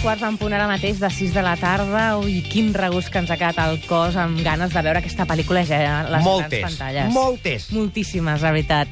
quarts 0.00 0.22
en 0.24 0.36
punt 0.40 0.54
ara 0.56 0.64
mateix 0.68 1.00
de 1.00 1.08
6 1.12 1.34
de 1.34 1.42
la 1.44 1.56
tarda. 1.60 2.04
Ui, 2.20 2.38
quin 2.48 2.70
regust 2.72 3.10
que 3.12 3.20
ens 3.20 3.30
ha 3.30 3.36
quedat 3.36 3.58
al 3.60 3.76
cos 3.84 4.16
amb 4.16 4.40
ganes 4.44 4.72
de 4.72 4.82
veure 4.86 5.02
aquesta 5.02 5.26
pel·lícula 5.28 5.60
ja 5.68 5.80
a 5.98 5.98
les 6.08 6.24
Moltes, 6.24 6.54
grans 6.54 6.78
pantalles. 6.78 7.12
moltes. 7.12 7.66
Moltíssimes, 7.76 8.40
la 8.40 8.52
veritat. 8.54 8.88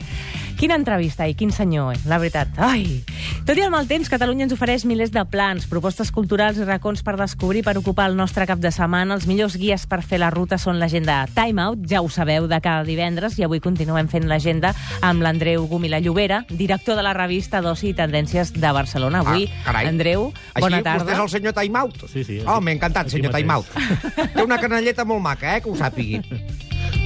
Quina 0.59 0.75
entrevista 0.75 1.23
i 1.31 1.37
quin 1.39 1.53
senyor, 1.55 1.93
eh? 1.95 1.99
la 2.11 2.17
veritat. 2.19 2.57
Ai! 2.59 3.05
Tot 3.47 3.55
i 3.57 3.63
el 3.63 3.71
mal 3.71 3.87
temps, 3.87 4.09
Catalunya 4.11 4.43
ens 4.49 4.53
ofereix 4.57 4.83
milers 4.91 5.13
de 5.15 5.23
plans, 5.31 5.69
propostes 5.71 6.11
culturals 6.13 6.59
i 6.59 6.65
racons 6.67 7.05
per 7.07 7.15
descobrir, 7.17 7.63
per 7.63 7.77
ocupar 7.79 8.09
el 8.11 8.17
nostre 8.19 8.43
cap 8.51 8.59
de 8.59 8.73
setmana. 8.75 9.15
Els 9.15 9.29
millors 9.31 9.55
guies 9.57 9.85
per 9.87 10.01
fer 10.03 10.19
la 10.19 10.33
ruta 10.35 10.59
són 10.59 10.81
l'agenda 10.83 11.21
Time 11.37 11.63
Out, 11.63 11.87
ja 11.89 12.03
ho 12.03 12.11
sabeu, 12.11 12.49
de 12.51 12.59
cada 12.65 12.83
divendres, 12.85 13.39
i 13.39 13.47
avui 13.47 13.63
continuem 13.63 14.11
fent 14.11 14.27
l'agenda 14.27 14.75
amb 15.07 15.23
l'Andreu 15.23 15.69
Gomila 15.71 16.03
Llobera, 16.03 16.43
director 16.51 16.99
de 16.99 17.07
la 17.07 17.15
revista 17.15 17.63
d'Oci 17.63 17.93
i 17.93 17.97
Tendències 18.03 18.51
de 18.59 18.73
Barcelona. 18.75 19.23
Avui, 19.23 19.47
Ah, 19.61 19.65
carai. 19.71 19.87
Andreu, 19.95 20.33
Així, 20.35 20.61
bona 20.67 20.81
vostè 20.83 20.91
tarda. 20.91 21.13
és 21.15 21.19
el 21.23 21.29
senyor 21.39 21.55
Time 21.55 21.79
Out? 21.79 22.05
Sí, 22.11 22.25
sí. 22.25 22.41
Oh, 22.45 22.59
m'ha 22.61 22.73
encantat, 22.75 23.07
Aquí 23.07 23.17
senyor 23.21 23.33
Time 23.33 23.55
Out. 23.55 23.67
mateix. 23.77 24.35
Té 24.35 24.43
una 24.43 24.59
canalleta 24.59 25.05
molt 25.07 25.23
maca, 25.23 25.57
eh, 25.57 25.63
que 25.63 25.71
ho 25.71 25.77
sàpigui. 25.79 26.19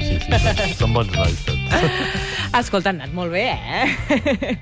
Sí, 0.02 0.19
sí, 0.19 0.38
són, 0.41 0.74
són 0.78 0.92
bons 0.94 1.12
nois 1.12 1.44
tots. 1.44 2.30
Escolta, 2.52 2.91
han 2.92 3.01
anat 3.01 3.15
molt 3.16 3.33
bé, 3.33 3.47
eh? 3.48 4.56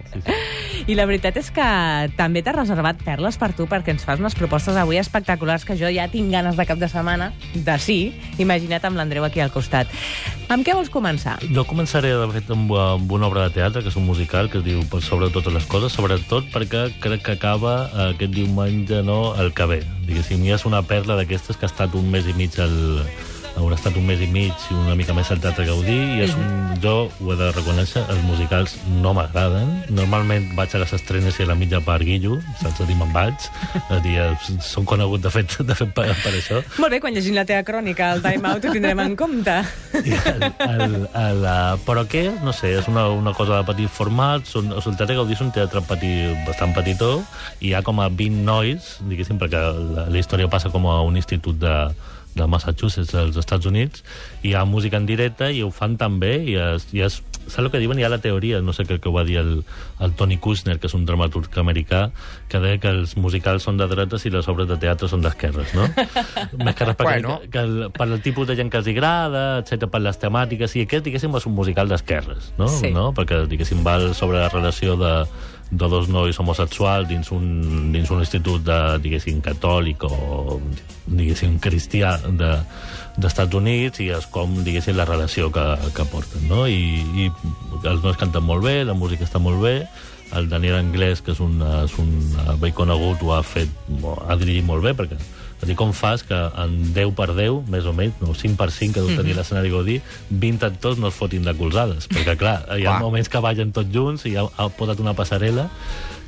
I 0.90 0.94
la 0.94 1.04
veritat 1.10 1.34
és 1.40 1.48
que 1.50 1.64
també 2.14 2.38
t'has 2.42 2.54
reservat 2.54 3.00
perles 3.02 3.34
per 3.38 3.50
tu 3.58 3.66
perquè 3.70 3.90
ens 3.90 4.04
fas 4.06 4.22
unes 4.22 4.36
propostes 4.38 4.78
avui 4.78 5.00
espectaculars 5.00 5.66
que 5.66 5.74
jo 5.78 5.90
ja 5.90 6.06
tinc 6.10 6.30
ganes 6.30 6.54
de 6.58 6.66
cap 6.68 6.78
de 6.78 6.86
setmana 6.90 7.32
de 7.52 7.76
sí. 7.82 7.98
Imagina't 8.38 8.86
amb 8.86 9.00
l'Andreu 9.00 9.26
aquí 9.26 9.42
al 9.42 9.50
costat. 9.50 9.90
Amb 10.50 10.62
què 10.66 10.74
vols 10.78 10.90
començar? 10.90 11.36
Jo 11.50 11.66
començaré, 11.66 12.14
de 12.14 12.30
fet, 12.30 12.54
amb, 12.54 12.70
amb 12.78 13.10
una 13.18 13.26
obra 13.26 13.48
de 13.48 13.58
teatre, 13.58 13.82
que 13.82 13.90
és 13.90 13.98
un 13.98 14.06
musical, 14.06 14.50
que 14.50 14.62
es 14.62 14.66
diu 14.66 14.86
Per 14.90 15.02
sobre 15.02 15.28
totes 15.34 15.54
les 15.54 15.66
coses, 15.70 15.92
sobretot 15.94 16.46
perquè 16.54 16.86
crec 17.02 17.26
que 17.26 17.36
acaba 17.38 17.74
eh, 17.90 18.08
aquest 18.14 18.34
diumenge, 18.38 19.02
no?, 19.06 19.34
el 19.42 19.50
que 19.54 19.66
ve. 19.66 19.82
Diguéssim, 20.06 20.46
ja 20.46 20.56
és 20.56 20.66
una 20.66 20.82
perla 20.86 21.18
d'aquestes 21.18 21.58
que 21.58 21.66
ha 21.66 21.70
estat 21.70 21.94
un 21.98 22.10
mes 22.10 22.26
i 22.30 22.34
mig 22.38 22.58
al, 22.62 22.74
haurà 23.62 23.78
estat 23.78 23.96
un 24.00 24.06
mes 24.08 24.22
i 24.24 24.28
mig 24.30 24.66
i 24.70 24.78
una 24.78 24.96
mica 24.98 25.16
més 25.16 25.30
al 25.30 25.42
Teatre 25.42 25.66
Gaudí 25.68 25.98
i 26.16 26.24
és 26.26 26.34
un, 26.36 26.74
jo 26.82 26.94
ho 27.08 27.32
he 27.32 27.38
de 27.40 27.50
reconèixer 27.56 28.04
els 28.08 28.22
musicals 28.26 28.76
no 29.02 29.14
m'agraden 29.16 29.72
normalment 29.96 30.50
vaig 30.58 30.74
a 30.76 30.82
les 30.84 30.96
estrenes 30.96 31.38
i 31.40 31.46
a 31.46 31.50
la 31.52 31.58
mitja 31.58 31.82
part 31.84 32.04
guillo 32.06 32.40
saps 32.62 32.82
a 32.82 32.88
dir 32.88 32.98
me'n 32.98 33.12
vaig 33.14 33.50
a 33.88 34.00
dir, 34.04 34.16
eh, 34.20 34.58
són 34.64 34.88
conegut 34.88 35.22
de 35.24 35.32
fet, 35.34 35.60
de 35.66 35.76
fet 35.76 35.94
per, 35.96 36.08
per 36.24 36.34
això 36.34 36.60
Molt 36.80 36.94
bé, 36.94 37.00
quan 37.02 37.14
llegim 37.14 37.34
la 37.36 37.44
teva 37.46 37.64
crònica, 37.66 38.12
el 38.14 38.22
Time 38.24 38.48
Out, 38.48 38.64
ho 38.64 38.72
tindrem 38.74 39.00
en 39.02 39.16
compte. 39.18 39.56
El, 40.00 40.44
el, 40.64 40.94
el, 41.18 41.44
però 41.86 42.04
què? 42.08 42.22
No 42.44 42.54
sé, 42.56 42.72
és 42.78 42.88
una, 42.90 43.08
una 43.12 43.34
cosa 43.36 43.58
de 43.58 43.66
petit 43.68 43.90
format. 43.92 44.46
Són, 44.48 44.70
o 44.72 44.80
sigui, 44.80 44.94
el 44.94 45.00
Teatre 45.00 45.18
Gaudí 45.18 45.36
és 45.36 45.42
un 45.44 45.52
teatre 45.54 45.82
petit, 45.88 46.38
bastant 46.46 46.74
petitó, 46.76 47.10
i 47.60 47.70
hi 47.70 47.74
ha 47.76 47.82
com 47.86 48.00
a 48.02 48.08
20 48.08 48.46
nois, 48.46 48.94
diguéssim, 49.10 49.40
perquè 49.40 49.60
la, 49.60 50.06
la 50.10 50.22
història 50.22 50.50
passa 50.52 50.72
com 50.72 50.88
a 50.90 51.00
un 51.06 51.20
institut 51.20 51.60
de, 51.60 51.74
de 52.34 52.46
Massachusetts, 52.46 53.14
als 53.14 53.36
Estats 53.40 53.66
Units, 53.66 54.04
i 54.42 54.50
hi 54.50 54.54
ha 54.54 54.64
música 54.64 54.96
en 55.00 55.06
directe 55.06 55.50
i 55.52 55.62
ho 55.62 55.70
fan 55.74 55.96
tan 56.00 56.20
bé, 56.22 56.36
i 56.46 56.56
és, 56.60 56.86
i 56.94 57.02
és 57.06 57.20
saps 57.50 57.64
el 57.64 57.70
que 57.72 57.80
diuen? 57.82 57.98
Hi 57.98 58.04
ha 58.06 58.10
la 58.12 58.20
teoria, 58.22 58.60
no 58.62 58.72
sé 58.76 58.84
què 58.86 59.00
que 59.00 59.08
ho 59.10 59.14
va 59.14 59.24
dir 59.26 59.38
el, 59.40 59.52
el 60.04 60.12
Tony 60.18 60.36
Kushner, 60.38 60.78
que 60.78 60.86
és 60.90 60.94
un 60.94 61.06
dramaturg 61.08 61.56
americà, 61.58 62.10
que 62.52 62.60
deia 62.62 62.78
que 62.82 62.92
els 62.92 63.16
musicals 63.18 63.66
són 63.66 63.80
de 63.80 63.88
dretes 63.90 64.26
i 64.26 64.30
les 64.30 64.46
obres 64.52 64.68
de 64.70 64.76
teatre 64.80 65.08
són 65.10 65.24
d'esquerres, 65.24 65.74
no? 65.74 65.88
Més 66.64 66.76
que 66.78 66.86
res 66.86 66.98
perquè 66.98 67.18
Bueno. 67.20 67.40
que 67.50 67.64
el, 67.64 67.90
per 67.96 68.06
el 68.06 68.20
tipus 68.22 68.46
de 68.46 68.56
gent 68.60 68.70
que 68.70 68.78
els 68.80 68.90
agrada, 68.92 69.44
etc 69.64 69.90
per 69.90 70.02
les 70.04 70.20
temàtiques, 70.20 70.76
i 70.78 70.86
aquest, 70.86 71.04
diguéssim, 71.08 71.34
és 71.36 71.48
un 71.50 71.56
musical 71.56 71.90
d'esquerres, 71.90 72.52
no? 72.60 72.68
Sí. 72.70 72.92
no? 72.94 73.10
Perquè, 73.16 73.44
diguéssim, 73.50 73.82
va 73.86 73.98
sobre 74.14 74.38
la 74.38 74.52
relació 74.52 74.94
de, 75.00 75.14
de 75.70 75.88
dos 75.88 76.08
nois 76.10 76.38
homosexuals 76.38 77.08
dins 77.08 77.30
un, 77.30 77.44
dins 77.94 78.10
un 78.10 78.22
institut 78.24 78.62
de, 78.66 78.78
diguéssim, 79.02 79.38
catòlic 79.44 80.02
o, 80.08 80.58
diguéssim, 81.06 81.58
cristià 81.62 82.16
de, 82.26 82.52
d'Estats 83.20 83.54
Units 83.54 84.02
i 84.02 84.10
és 84.14 84.26
com, 84.34 84.60
diguéssim, 84.66 84.98
la 84.98 85.06
relació 85.06 85.50
que, 85.54 85.66
que 85.94 86.06
porten, 86.10 86.46
no? 86.50 86.64
I, 86.66 87.02
I 87.22 87.30
els 87.84 88.02
nois 88.02 88.18
canten 88.18 88.44
molt 88.46 88.66
bé, 88.66 88.80
la 88.86 88.98
música 88.98 89.26
està 89.26 89.42
molt 89.42 89.62
bé, 89.62 89.76
el 90.36 90.48
Daniel 90.50 90.78
Anglès, 90.78 91.22
que 91.22 91.34
és 91.34 91.42
un, 91.42 91.58
és 91.84 91.94
un 92.02 92.10
eh, 92.44 92.56
vell 92.62 92.74
conegut, 92.74 93.22
ho 93.22 93.34
ha 93.34 93.42
fet, 93.46 93.70
ha 94.26 94.38
dirigit 94.38 94.66
molt 94.66 94.86
bé, 94.86 94.94
perquè 94.98 95.18
és 95.60 95.64
a 95.64 95.66
dir, 95.68 95.76
com 95.76 95.92
fas 95.92 96.22
que 96.24 96.34
en 96.34 96.92
10 96.96 97.10
per 97.14 97.34
10, 97.36 97.68
més 97.68 97.84
o 97.84 97.92
menys, 97.92 98.14
no, 98.24 98.32
5 98.34 98.56
per 98.56 98.70
5 98.72 98.94
que 98.96 99.00
deu 99.04 99.16
tenir 99.18 99.34
l'escenari 99.36 99.68
Godí, 99.70 99.98
20 100.30 100.64
actors 100.66 100.96
no 100.98 101.08
es 101.08 101.14
fotin 101.14 101.44
de 101.44 101.52
colzades, 101.54 102.08
perquè 102.08 102.36
clar, 102.40 102.62
hi 102.78 102.86
ha 102.86 102.94
Clar. 102.96 103.00
moments 103.02 103.28
que 103.28 103.42
ballen 103.44 103.70
tots 103.76 103.92
junts 103.92 104.24
i 104.26 104.36
ha, 104.40 104.46
ha 104.56 104.70
posat 104.72 105.00
una 105.04 105.12
passarel·la 105.14 105.68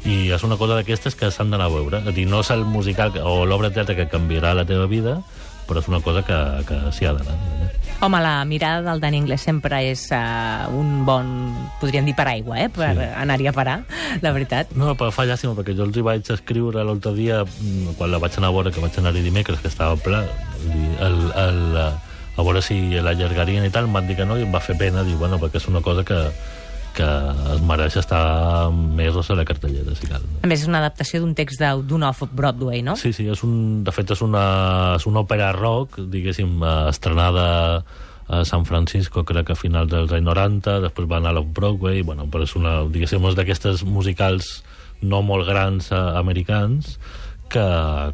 i 0.05 0.33
és 0.35 0.43
una 0.45 0.57
cosa 0.59 0.75
d'aquestes 0.77 1.15
que 1.17 1.31
s'han 1.31 1.51
d'anar 1.51 1.71
a 1.71 1.73
veure. 1.73 2.01
És 2.03 2.09
a 2.09 2.13
dir, 2.13 2.27
no 2.29 2.41
és 2.41 2.51
el 2.51 2.65
musical 2.67 3.13
que- 3.15 3.23
o 3.23 3.47
l'obra 3.47 3.69
de 3.71 3.75
teatre 3.75 3.97
que 3.97 4.09
canviarà 4.11 4.53
la 4.55 4.65
teva 4.67 4.87
vida, 4.87 5.23
però 5.69 5.81
és 5.83 5.89
una 5.89 6.01
cosa 6.05 6.23
que, 6.27 6.39
que 6.69 6.79
s'hi 6.93 7.07
ha 7.09 7.13
d'anar. 7.17 7.35
eh? 7.35 7.71
Home, 8.03 8.19
la 8.21 8.45
mirada 8.45 8.83
del 8.91 9.01
Dani 9.01 9.21
Anglès 9.23 9.45
sempre 9.47 9.79
és 9.87 10.09
uh, 10.11 10.67
un 10.75 11.05
bon, 11.07 11.29
podríem 11.81 12.05
dir, 12.09 12.15
paraigua, 12.19 12.59
eh? 12.65 12.69
Per 12.69 12.89
Sí. 12.97 13.05
anar-hi 13.23 13.47
a 13.47 13.53
parar, 13.55 13.77
la 14.21 14.33
veritat. 14.35 14.73
No, 14.75 14.95
però 14.99 15.13
fa 15.15 15.23
llàstima, 15.29 15.55
perquè 15.55 15.77
jo 15.79 15.85
els 15.87 15.97
hi 15.97 16.03
vaig 16.03 16.31
escriure 16.35 16.83
l'altre 16.85 17.13
dia, 17.15 17.45
mm, 17.45 17.95
quan 17.99 18.11
la 18.11 18.19
vaig 18.19 18.35
anar 18.39 18.49
a 18.51 18.57
veure, 18.57 18.73
que 18.75 18.81
vaig 18.83 18.99
anar-hi 18.99 19.23
dimecres, 19.23 19.61
que 19.63 19.69
estava 19.71 19.95
ple, 19.97 20.25
el, 20.67 20.99
el, 20.99 21.21
el, 21.45 21.79
a 22.33 22.43
veure 22.43 22.63
si 22.65 22.81
l'allargarien 22.99 23.65
i 23.67 23.71
tal, 23.71 23.85
em 23.87 23.93
van 23.95 24.07
dir 24.09 24.17
que 24.19 24.25
no, 24.27 24.39
i 24.39 24.43
em 24.47 24.53
va 24.55 24.61
fer 24.65 24.75
pena, 24.81 25.05
dir, 25.07 25.15
bueno, 25.21 25.39
perquè 25.39 25.61
és 25.63 25.69
una 25.69 25.81
cosa 25.85 26.03
que, 26.03 26.19
que 26.97 27.09
es 27.55 27.63
mereix 27.67 27.97
estar 28.01 28.71
mesos 28.73 29.31
a 29.31 29.37
la 29.39 29.45
cartellera, 29.49 29.95
si 29.99 30.09
cal. 30.11 30.25
A 30.43 30.51
més, 30.51 30.63
és 30.63 30.71
una 30.71 30.83
adaptació 30.83 31.23
d'un 31.23 31.35
text 31.39 31.63
d'un 31.89 32.07
off-Broadway, 32.09 32.83
no? 32.87 32.97
Sí, 33.01 33.13
sí, 33.17 33.27
és 33.33 33.43
un, 33.47 33.83
de 33.87 33.95
fet 33.95 34.15
és 34.15 34.23
una, 34.25 34.45
és 34.99 35.09
una 35.09 35.25
òpera 35.25 35.53
rock, 35.57 36.01
diguéssim, 36.13 36.59
eh, 36.63 36.75
estrenada 36.93 37.47
a 38.33 38.45
San 38.49 38.65
Francisco, 38.65 39.25
crec 39.29 39.51
que 39.51 39.57
a 39.57 39.59
finals 39.59 39.91
dels 39.91 40.13
anys 40.15 40.29
90, 40.29 40.79
després 40.87 41.11
va 41.11 41.19
anar 41.21 41.33
a 41.33 41.39
l'Off-Broadway, 41.41 42.05
bueno, 42.07 42.29
però 42.31 42.47
és 42.47 42.55
una, 42.57 42.79
diguéssim, 42.89 43.25
és 43.29 43.37
d'aquestes 43.39 43.85
musicals 43.85 44.63
no 45.03 45.21
molt 45.27 45.49
grans 45.49 45.91
eh, 45.91 45.99
americans 46.17 46.97
que, 47.53 47.65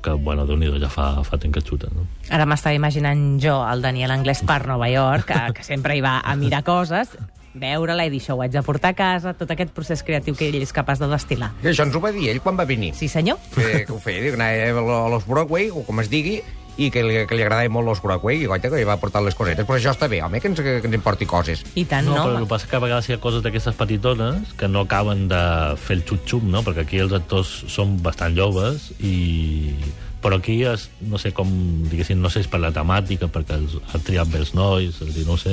que 0.03 0.13
bueno, 0.19 0.47
déu 0.49 0.59
nhi 0.59 0.71
ja 0.83 0.91
fa, 0.91 1.23
fa 1.23 1.39
temps 1.39 1.55
que 1.55 1.63
xuten, 1.63 1.95
no? 1.95 2.07
Ara 2.35 2.47
m'estava 2.49 2.75
imaginant 2.75 3.39
jo, 3.43 3.61
el 3.71 3.85
Daniel 3.85 4.11
Anglès 4.11 4.43
per 4.47 4.65
Nova 4.67 4.89
York, 4.91 5.29
que, 5.31 5.43
que 5.61 5.67
sempre 5.67 5.95
hi 5.95 6.03
va 6.03 6.19
a 6.25 6.35
mirar 6.37 6.65
coses, 6.67 7.15
veure-la 7.61 8.07
i 8.07 8.13
dir, 8.13 8.21
això 8.23 8.37
ho 8.39 8.43
haig 8.45 8.53
de 8.55 8.63
portar 8.67 8.95
a 8.95 8.99
casa, 8.99 9.35
tot 9.39 9.51
aquest 9.55 9.73
procés 9.77 10.03
creatiu 10.07 10.35
que 10.39 10.49
ell 10.49 10.61
és 10.63 10.73
capaç 10.73 11.03
de 11.03 11.09
destilar. 11.11 11.53
I 11.63 11.73
això 11.73 11.85
ens 11.89 11.95
ho 11.99 12.01
va 12.05 12.13
dir 12.15 12.31
ell 12.33 12.41
quan 12.45 12.57
va 12.59 12.65
venir. 12.69 12.95
Sí, 12.99 13.09
senyor? 13.09 13.39
Que, 13.55 13.85
que 13.87 13.93
ho 13.93 13.99
feia, 14.03 14.23
diu, 14.25 14.39
anava 14.39 15.05
a 15.05 15.11
los 15.13 15.27
Broadway, 15.29 15.69
o 15.75 15.83
com 15.87 16.01
es 16.01 16.09
digui, 16.13 16.39
i 16.79 16.93
que 16.95 17.03
li, 17.03 17.15
que 17.27 17.35
li 17.35 17.43
agradava 17.43 17.67
molt 17.75 17.89
los 17.91 17.99
Broadway, 17.99 18.37
i 18.39 18.47
goita, 18.47 18.69
que 18.71 18.79
li 18.79 18.85
va 18.87 18.95
portar 19.03 19.19
les 19.27 19.35
cosetes. 19.35 19.67
Però 19.67 19.75
això 19.81 19.91
està 19.91 20.07
bé, 20.07 20.21
home, 20.23 20.39
que 20.39 20.47
ens, 20.47 20.61
que 20.63 20.77
ens 20.79 20.95
importi 20.95 21.27
coses. 21.27 21.65
I 21.75 21.83
tant, 21.91 22.07
No, 22.07 22.15
no? 22.15 22.23
però 22.23 22.37
el 22.39 22.45
que 22.47 22.51
passa 22.53 22.69
que 22.71 22.77
a 22.79 22.83
vegades 22.85 23.09
hi 23.11 23.17
ha 23.17 23.19
coses 23.25 23.43
d'aquestes 23.43 23.75
petitones 23.75 24.53
que 24.57 24.69
no 24.71 24.85
acaben 24.87 25.27
de 25.27 25.41
fer 25.83 25.97
el 25.99 26.05
xup-xup, 26.07 26.47
no? 26.47 26.63
Perquè 26.63 26.85
aquí 26.87 27.01
els 27.03 27.13
actors 27.19 27.51
són 27.67 27.97
bastant 28.03 28.37
joves 28.39 28.93
i... 29.03 29.75
Però 30.23 30.35
aquí, 30.39 30.57
és, 30.67 30.89
no 31.07 31.19
sé 31.19 31.31
com, 31.31 31.47
diguéssim, 31.91 32.19
no 32.19 32.27
sé 32.31 32.41
si 32.41 32.47
és 32.47 32.51
per 32.51 32.59
la 32.59 32.73
temàtica, 32.75 33.29
perquè 33.31 33.55
els, 33.55 33.77
ha 33.95 34.01
triat 34.03 34.27
bé 34.33 34.41
els 34.43 34.51
nois, 34.55 34.97
és 35.03 35.13
dir, 35.15 35.23
no 35.29 35.37
ho 35.37 35.39
sé, 35.39 35.53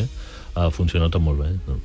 uh, 0.56 0.72
funciona 0.72 1.10
tot 1.12 1.22
molt 1.22 1.40
bé. 1.44 1.52
No? 1.68 1.80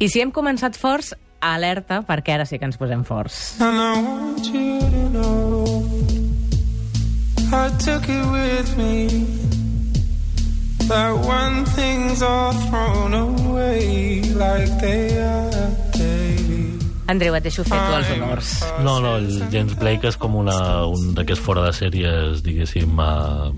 I 0.00 0.08
si 0.08 0.22
hem 0.22 0.32
començat 0.32 0.78
forts, 0.78 1.14
alerta, 1.40 2.02
perquè 2.06 2.36
ara 2.36 2.46
sí 2.46 2.60
que 2.60 2.68
ens 2.68 2.78
posem 2.80 3.04
forts. 3.04 3.56
And 3.60 3.80
I 3.80 3.92
want 4.04 4.46
you 4.52 4.80
to 4.80 5.08
know 5.10 5.80
I 7.52 7.68
took 7.82 8.08
it 8.08 8.26
with 8.30 8.76
me 8.78 9.26
That 10.86 11.14
when 11.26 11.64
things 11.64 12.22
are 12.22 12.54
thrown 12.68 13.12
away 13.12 14.22
Like 14.22 14.70
they 14.80 15.18
are, 15.18 15.50
baby 15.98 16.78
Andreu, 17.10 17.34
et 17.34 17.42
deixo 17.42 17.64
fer 17.66 17.74
tu 17.74 17.94
els 17.96 18.10
honors. 18.14 18.50
No, 18.86 19.00
no, 19.02 19.16
el 19.18 19.48
James 19.50 19.74
Blake 19.80 20.06
és 20.06 20.14
com 20.20 20.36
una, 20.38 20.54
un 20.86 21.08
d'aquests 21.16 21.42
fora 21.42 21.64
de 21.64 21.72
sèries, 21.74 22.38
diguéssim, 22.46 23.00
uh, 23.02 23.48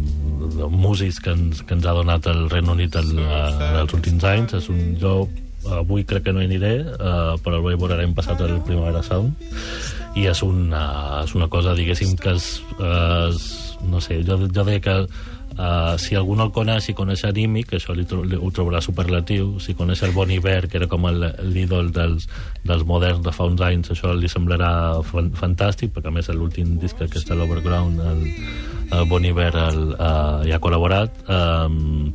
músics 0.54 1.20
que 1.22 1.32
ens, 1.34 1.62
que 1.66 1.76
ens 1.76 1.86
ha 1.86 1.94
donat 1.96 2.26
el 2.30 2.48
Regne 2.50 2.74
Unit 2.76 2.98
el, 3.00 3.14
en 3.18 3.80
els 3.80 3.94
últims 3.96 4.24
anys. 4.28 4.56
És 4.60 4.68
un, 4.72 4.82
jo 5.00 5.16
avui 5.70 6.04
crec 6.08 6.26
que 6.26 6.34
no 6.34 6.42
hi 6.42 6.48
aniré, 6.50 6.72
uh, 6.82 7.34
però 7.42 7.60
el 7.60 7.66
veure 7.78 7.98
l'any 7.98 8.14
passat 8.16 8.40
al 8.42 8.56
Primavera 8.66 9.02
Sound, 9.06 9.36
i 10.18 10.26
és 10.28 10.42
una, 10.44 10.84
és 11.22 11.34
una 11.38 11.48
cosa, 11.52 11.76
diguéssim, 11.78 12.16
que 12.20 12.34
és, 12.34 12.48
és 12.82 13.44
no 13.88 14.02
sé, 14.02 14.20
jo, 14.26 14.40
jo 14.48 14.66
deia 14.66 14.82
que 14.82 14.96
Uh, 15.52 15.98
si 16.00 16.16
algú 16.16 16.32
no 16.38 16.46
el 16.46 16.52
coneix 16.54 16.88
i 16.88 16.94
coneix 16.96 17.26
Anímic, 17.28 17.74
això 17.76 17.92
li, 17.96 18.06
li, 18.28 18.38
ho 18.38 18.50
trobarà 18.54 18.80
superlatiu. 18.84 19.58
Si 19.60 19.74
coneix 19.76 20.02
el 20.06 20.14
Bon 20.16 20.30
Iver, 20.32 20.66
que 20.70 20.78
era 20.80 20.88
com 20.88 21.04
l'ídol 21.08 21.92
dels, 21.92 22.28
dels 22.64 22.84
moderns 22.88 23.24
de 23.26 23.34
fa 23.36 23.48
uns 23.50 23.60
anys, 23.60 23.92
això 23.92 24.14
li 24.16 24.30
semblarà 24.32 24.72
fan, 25.08 25.32
fantàstic, 25.36 25.92
perquè 25.92 26.08
a 26.08 26.16
més 26.16 26.30
l'últim 26.32 26.78
disc 26.80 26.96
que 26.96 27.10
està 27.20 27.36
a 27.36 27.40
l'Overground, 27.40 28.00
el, 28.12 28.24
el 28.96 29.08
Bon 29.10 29.24
Iver 29.24 29.52
el, 29.66 29.82
uh, 29.98 30.40
hi 30.46 30.54
ha 30.54 30.62
col·laborat. 30.62 31.22
Um, 31.28 32.12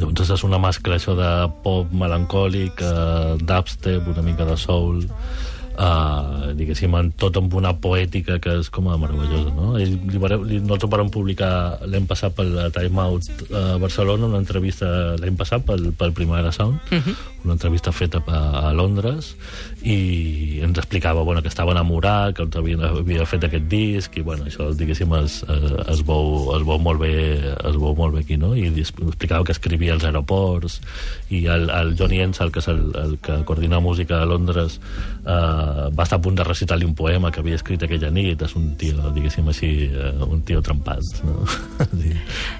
llavors 0.00 0.32
és 0.32 0.46
una 0.46 0.60
mescla 0.62 0.96
això 0.96 1.12
de 1.18 1.30
pop 1.64 1.92
melancòlic, 1.92 2.80
uh, 2.80 3.36
dubstep, 3.44 4.08
una 4.14 4.24
mica 4.24 4.48
de 4.48 4.56
soul, 4.56 5.04
uh, 5.76 6.50
diguéssim, 6.56 6.94
en 6.98 7.10
tot 7.20 7.36
amb 7.40 7.54
una 7.54 7.72
poètica 7.82 8.38
que 8.42 8.56
és 8.60 8.70
com 8.72 8.88
a 8.90 8.98
meravellosa, 9.00 9.54
no? 9.56 9.74
Ell, 9.80 9.96
li, 10.10 10.20
li, 10.20 10.60
nosaltres 10.64 10.92
vam 10.92 11.12
publicar 11.14 11.52
l'any 11.86 12.08
passat 12.10 12.34
pel 12.36 12.56
Time 12.74 13.04
Out 13.04 13.30
a 13.50 13.64
Barcelona 13.82 14.30
una 14.30 14.40
entrevista 14.42 14.88
l'any 15.20 15.38
passat 15.40 15.64
pel, 15.66 15.90
pel 15.96 16.14
Primavera 16.16 16.52
Sound, 16.52 16.80
uh 16.90 16.98
-huh. 16.98 17.16
Una 17.44 17.54
entrevista 17.54 17.92
feta 17.92 18.22
a, 18.26 18.68
a 18.68 18.72
Londres, 18.72 19.34
i 19.82 20.60
ens 20.60 20.78
explicava 20.78 21.22
bueno, 21.22 21.42
que 21.42 21.48
estava 21.48 21.72
enamorat, 21.72 22.36
que 22.36 22.46
havia, 22.58 22.90
havia 22.90 23.26
fet 23.28 23.46
aquest 23.48 23.68
disc, 23.70 24.16
i 24.20 24.24
bueno, 24.26 24.46
això, 24.50 24.70
diguéssim, 24.76 25.12
es, 25.20 25.40
es, 25.44 25.66
es, 25.94 26.02
veu, 26.06 26.50
es, 26.56 26.66
veu 26.66 26.80
molt 26.82 27.00
bé, 27.00 27.14
es 27.38 27.78
veu 27.80 27.94
molt 27.96 28.16
bé 28.16 28.24
aquí, 28.24 28.36
no? 28.40 28.52
I 28.56 28.68
explicava 28.70 29.44
que 29.44 29.56
escrivia 29.56 29.94
als 29.96 30.04
aeroports, 30.08 30.80
i 31.30 31.44
el, 31.46 31.68
el 31.70 31.94
Johnny 31.98 32.20
Ensal, 32.24 32.52
que 32.52 32.60
és 32.60 32.68
el, 32.72 32.82
el 33.00 33.16
que 33.24 33.40
coordina 33.48 33.80
música 33.80 34.20
a 34.20 34.28
Londres, 34.28 34.80
eh, 35.24 35.88
va 35.94 36.04
estar 36.04 36.18
a 36.18 36.22
punt 36.22 36.36
de 36.36 36.44
recitar-li 36.44 36.84
un 36.84 36.94
poema 36.98 37.30
que 37.30 37.40
havia 37.40 37.58
escrit 37.58 37.82
aquella 37.86 38.10
nit. 38.12 38.42
És 38.42 38.56
un 38.58 38.74
tio, 38.80 39.10
diguéssim 39.14 39.48
així, 39.52 39.70
eh, 39.88 40.12
un 40.26 40.42
tio 40.46 40.62
trempat, 40.64 41.04
no? 41.24 41.44
sí. 42.00 42.14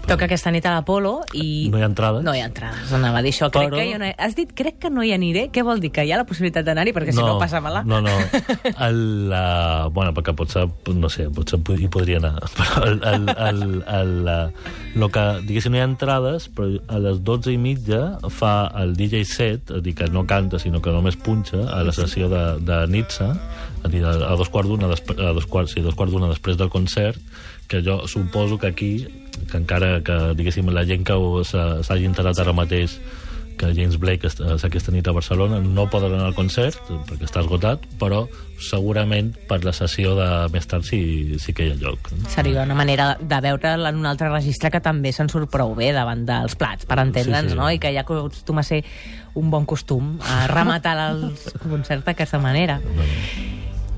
Toca 0.06 0.28
aquesta 0.28 0.52
nit 0.54 0.66
a 0.66 0.76
l'Apolo 0.76 1.20
i... 1.34 1.68
No 1.72 1.80
hi 1.80 1.84
ha 1.84 1.90
entrades? 1.90 2.24
No 2.26 2.34
hi 2.36 2.42
ha 2.44 2.48
entrades, 2.50 2.92
anava 2.96 3.20
a 3.20 3.24
dir 3.26 3.34
això. 3.34 3.50
Crec 3.50 3.70
Però- 3.70 3.80
que 3.80 3.88
jo 3.92 4.00
no 4.00 4.08
hi... 4.08 4.14
Has 4.20 4.36
dit, 4.38 4.52
crec 4.56 4.69
que 4.78 4.90
no 4.92 5.02
hi 5.02 5.12
aniré. 5.16 5.48
Què 5.52 5.64
vol 5.66 5.80
dir? 5.82 5.90
Que 5.94 6.04
hi 6.06 6.12
ha 6.12 6.20
la 6.20 6.26
possibilitat 6.28 6.66
d'anar-hi? 6.66 6.94
Perquè 6.96 7.14
si 7.14 7.22
no, 7.22 7.38
passa-me-la. 7.40 7.82
No, 7.88 8.00
no. 8.04 8.14
El, 8.86 9.00
uh, 9.32 9.88
bueno, 9.94 10.14
perquè 10.16 10.34
potser, 10.36 10.66
no 10.94 11.10
sé, 11.12 11.26
potser 11.34 11.60
hi 11.78 11.88
podria 11.90 12.20
anar. 12.20 12.36
Però 12.60 12.84
el, 12.86 13.00
el, 13.08 13.28
el, 13.30 13.62
el, 13.66 14.14
el, 14.28 14.52
el 14.94 15.10
que, 15.14 15.24
diguéssim, 15.46 15.74
no 15.74 15.78
hi 15.78 15.82
ha 15.84 15.88
entrades, 15.88 16.48
però 16.52 16.68
a 16.90 17.00
les 17.02 17.20
12 17.26 17.54
i 17.54 17.58
mitja 17.60 18.00
fa 18.32 18.54
el 18.80 18.94
DJ 18.98 19.24
set, 19.28 19.70
és 19.70 19.78
a 19.78 19.82
dir, 19.84 19.94
que 19.98 20.08
no 20.12 20.24
canta, 20.28 20.60
sinó 20.62 20.82
que 20.82 20.92
només 20.94 21.18
punxa, 21.20 21.62
a 21.70 21.82
la 21.86 21.94
sessió 21.94 22.28
de, 22.32 22.42
de 22.66 22.80
Nitsa, 22.90 23.30
a 23.82 23.92
dir, 23.92 24.02
a, 24.04 24.34
dos 24.38 24.50
quarts 24.52 24.70
d'una, 24.70 24.90
a 24.90 25.32
dos 25.36 25.46
quarts, 25.46 25.74
sí, 25.74 25.80
a 25.80 25.86
dos 25.86 25.96
quarts 25.98 26.14
d'una 26.14 26.30
després 26.32 26.58
del 26.60 26.72
concert, 26.72 27.18
que 27.70 27.82
jo 27.86 28.00
suposo 28.10 28.58
que 28.58 28.66
aquí, 28.66 28.92
que 29.50 29.58
encara 29.58 30.00
que, 30.04 30.18
diguéssim, 30.38 30.70
la 30.74 30.84
gent 30.88 31.06
que 31.06 31.16
s'hagi 31.46 32.08
enterat 32.08 32.40
ara 32.42 32.56
mateix 32.56 32.98
que 33.60 33.70
James 33.76 33.98
Blake 34.00 34.26
és 34.30 34.64
aquesta 34.64 34.92
nit 34.94 35.06
a 35.10 35.12
Barcelona 35.12 35.58
no 35.60 35.84
poden 35.92 36.14
anar 36.16 36.30
al 36.30 36.36
concert 36.36 36.78
perquè 37.08 37.26
està 37.28 37.42
esgotat, 37.44 37.84
però 38.00 38.22
segurament 38.60 39.34
per 39.48 39.60
la 39.64 39.72
sessió 39.76 40.14
de 40.16 40.28
més 40.54 40.66
tard 40.70 40.84
sí, 40.88 41.36
sí 41.40 41.52
que 41.56 41.66
hi 41.68 41.74
ha 41.74 41.78
lloc. 41.80 42.08
Seria 42.32 42.64
una 42.64 42.76
manera 42.78 43.12
de 43.20 43.40
veure'l 43.44 43.86
en 43.92 44.00
un 44.00 44.08
altre 44.08 44.30
registre 44.32 44.72
que 44.72 44.80
també 44.84 45.12
se'n 45.16 45.28
surt 45.32 45.50
prou 45.52 45.74
bé 45.76 45.92
davant 45.96 46.24
dels 46.28 46.56
plats, 46.60 46.88
per 46.88 46.98
entendre'ns, 47.04 47.52
Sí, 47.52 47.56
sí. 47.56 47.60
no? 47.60 47.68
I 47.70 47.78
que 47.82 47.92
ja 47.94 48.02
acostuma 48.06 48.64
a 48.64 48.68
ser 48.70 48.82
un 49.34 49.50
bon 49.52 49.68
costum 49.68 50.16
a 50.24 50.46
rematar 50.50 50.96
els 51.12 51.50
concerts 51.62 52.04
d'aquesta 52.08 52.40
manera. 52.42 52.80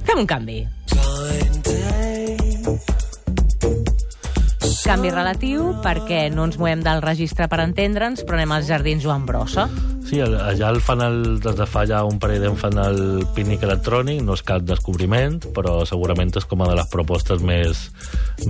Fem 0.06 0.18
un 0.18 0.26
canvi. 0.26 0.62
Canvi 4.82 5.12
relatiu 5.14 5.68
perquè 5.78 6.24
no 6.34 6.48
ens 6.48 6.56
movem 6.58 6.80
del 6.82 7.02
registre 7.04 7.46
per 7.46 7.60
entendre'ns, 7.62 8.24
però 8.26 8.34
anem 8.38 8.54
als 8.56 8.66
jardins 8.66 9.04
Joan 9.04 9.22
Brossa. 9.28 9.68
Sí, 10.08 10.18
allà 10.20 10.72
el 10.72 10.80
fan 10.82 11.04
el, 11.06 11.20
des 11.44 11.54
de 11.56 11.66
fa 11.70 11.84
ja 11.86 12.00
un 12.04 12.18
parell 12.22 12.42
d'any 12.42 12.56
fan 12.58 12.80
el 12.82 12.98
pícnic 13.36 13.62
electrònic, 13.62 14.24
no 14.26 14.34
és 14.34 14.42
cap 14.46 14.64
descobriment, 14.66 15.38
però 15.54 15.76
segurament 15.86 16.34
és 16.34 16.48
com 16.50 16.64
una 16.64 16.72
de 16.72 16.80
les 16.80 16.90
propostes 16.90 17.44
més, 17.46 17.84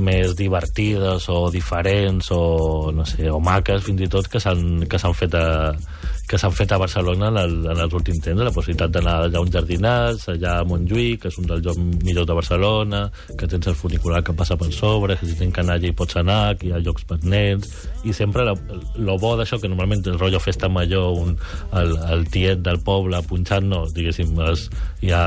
més 0.01 0.33
divertides 0.39 1.29
o 1.29 1.45
diferents 1.53 2.33
o, 2.33 2.43
no 2.97 3.05
sé, 3.05 3.29
o 3.29 3.37
maques 3.39 3.85
fins 3.85 4.01
i 4.01 4.09
tot 4.09 4.33
que 4.33 4.41
s'han 4.41 4.89
fet 4.89 5.37
a 5.37 5.47
que 6.33 6.39
s'han 6.41 6.55
fet 6.57 6.71
a 6.73 6.79
Barcelona 6.81 7.29
en, 7.29 7.37
el, 7.37 7.51
en 7.69 7.81
els 7.85 7.93
últims 7.93 8.23
temps, 8.25 8.41
la 8.41 8.53
possibilitat 8.57 8.95
d'anar 8.95 9.19
allà 9.27 9.37
a 9.37 9.43
uns 9.45 9.53
jardinats, 9.53 10.23
allà 10.33 10.55
a 10.63 10.65
Montjuïc, 10.65 11.19
que 11.21 11.29
és 11.29 11.37
un 11.43 11.45
dels 11.51 11.61
llocs 11.67 11.83
millors 12.07 12.31
de 12.31 12.37
Barcelona, 12.39 13.03
que 13.37 13.49
tens 13.53 13.69
el 13.69 13.77
funicular 13.77 14.23
que 14.25 14.33
passa 14.39 14.57
per 14.57 14.71
sobre, 14.73 15.19
que 15.21 15.29
si 15.29 15.37
tens 15.37 15.53
que 15.53 15.61
anar 15.61 15.77
allà 15.77 15.91
hi 15.91 15.93
pots 15.99 16.17
anar, 16.23 16.55
que 16.57 16.71
hi 16.71 16.73
ha 16.73 16.81
llocs 16.81 17.05
per 17.11 17.19
nens, 17.21 17.69
i 18.09 18.17
sempre 18.17 18.47
lo 18.49 19.19
bo 19.21 19.35
d'això, 19.37 19.61
que 19.61 19.69
normalment 19.69 20.07
el 20.09 20.17
rotllo 20.17 20.41
festa 20.41 20.73
major, 20.73 21.13
un, 21.21 21.37
el, 21.83 21.95
el 22.17 22.25
tiet 22.33 22.65
del 22.65 22.81
poble 22.81 23.21
punxant, 23.29 23.69
no, 23.69 23.85
diguéssim, 23.93 24.33
es, 24.49 24.71
ja 25.05 25.27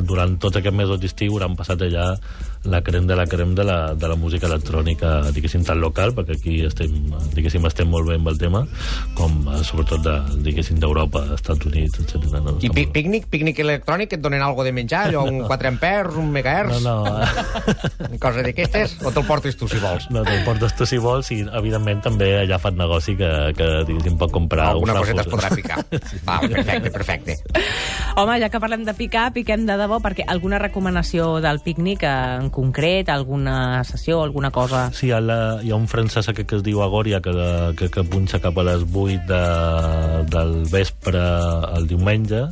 durant 0.00 0.38
tots 0.40 0.56
aquests 0.56 0.80
mesos 0.80 1.04
d'estiu 1.04 1.36
han 1.44 1.60
passat 1.60 1.84
allà 1.84 2.14
la 2.66 2.82
crem 2.82 3.06
de 3.06 3.16
la 3.16 3.26
crem 3.26 3.54
de 3.54 3.64
la, 3.64 3.94
de 3.94 4.08
la 4.08 4.16
música 4.18 4.46
electrònica, 4.48 5.30
diguéssim, 5.34 5.64
tan 5.66 5.80
local, 5.80 6.12
perquè 6.16 6.36
aquí 6.36 6.56
estem, 6.66 6.92
diguéssim, 7.34 7.64
estem 7.68 7.88
molt 7.90 8.08
bé 8.10 8.16
amb 8.18 8.30
el 8.32 8.38
tema, 8.40 8.64
com 9.18 9.36
eh, 9.52 9.62
sobretot 9.66 10.02
de, 10.04 10.16
diguéssim, 10.46 10.80
d'Europa, 10.82 11.24
Estats 11.36 11.66
Units, 11.68 12.00
etc. 12.02 12.26
No? 12.42 12.56
I 12.60 12.70
pi 12.74 12.86
pícnic, 12.92 13.28
pícnic 13.32 13.60
electrònic, 13.62 14.16
et 14.16 14.22
donen 14.24 14.42
algo 14.44 14.64
de 14.66 14.72
menjar, 14.76 15.06
allò, 15.10 15.24
un 15.30 15.42
4 15.46 15.72
ampers, 15.74 16.18
un 16.20 16.30
megahertz, 16.34 16.82
No, 16.82 17.02
no, 17.02 17.16
una 18.08 18.18
cosa 18.20 18.42
d'aquestes, 18.44 18.98
o 19.06 19.12
te'l 19.14 19.26
portes 19.26 19.56
tu 19.58 19.68
si 19.70 19.78
vols? 19.82 20.08
no 20.14 20.22
te'l 20.26 20.44
portes 20.46 20.74
tu 20.76 20.86
si 20.88 20.98
vols 21.02 21.30
i, 21.34 21.40
evidentment, 21.58 22.02
també 22.04 22.32
allà 22.42 22.58
fan 22.62 22.76
negoci 22.78 23.16
que, 23.18 23.30
que 23.56 23.70
diguéssim, 23.88 24.18
pot 24.20 24.32
comprar 24.34 24.70
Alguna 24.74 24.96
un 24.96 25.02
coseta 25.04 25.24
es 25.24 25.30
podrà 25.32 25.50
picar. 25.54 25.80
Val, 26.28 26.48
perfecte, 26.50 26.90
perfecte. 26.90 27.36
Home, 28.16 28.38
ja 28.40 28.48
que 28.52 28.60
parlem 28.62 28.84
de 28.86 28.94
picar, 28.96 29.28
piquem 29.34 29.66
de 29.68 29.76
debò, 29.78 29.98
perquè 30.04 30.24
alguna 30.26 30.58
recomanació 30.62 31.36
del 31.44 31.60
pícnic 31.64 32.04
eh, 32.06 32.12
en 32.40 32.50
concret, 32.56 33.10
alguna 33.12 33.84
sessió, 33.84 34.22
alguna 34.24 34.50
cosa... 34.50 34.86
Sí, 34.96 35.10
hi 35.12 35.20
la, 35.20 35.58
hi 35.62 35.72
ha 35.72 35.76
un 35.76 35.88
francès 35.92 36.30
aquest 36.32 36.48
que 36.48 36.58
es 36.60 36.64
diu 36.64 36.80
Agòria 36.84 37.20
que, 37.24 37.34
que, 37.76 37.90
que 37.92 38.04
punxa 38.08 38.40
cap 38.40 38.56
a 38.56 38.64
les 38.70 38.86
8 38.88 39.28
de, 39.28 39.44
del 40.32 40.58
vespre 40.72 41.22
el 41.76 41.88
diumenge 41.90 42.46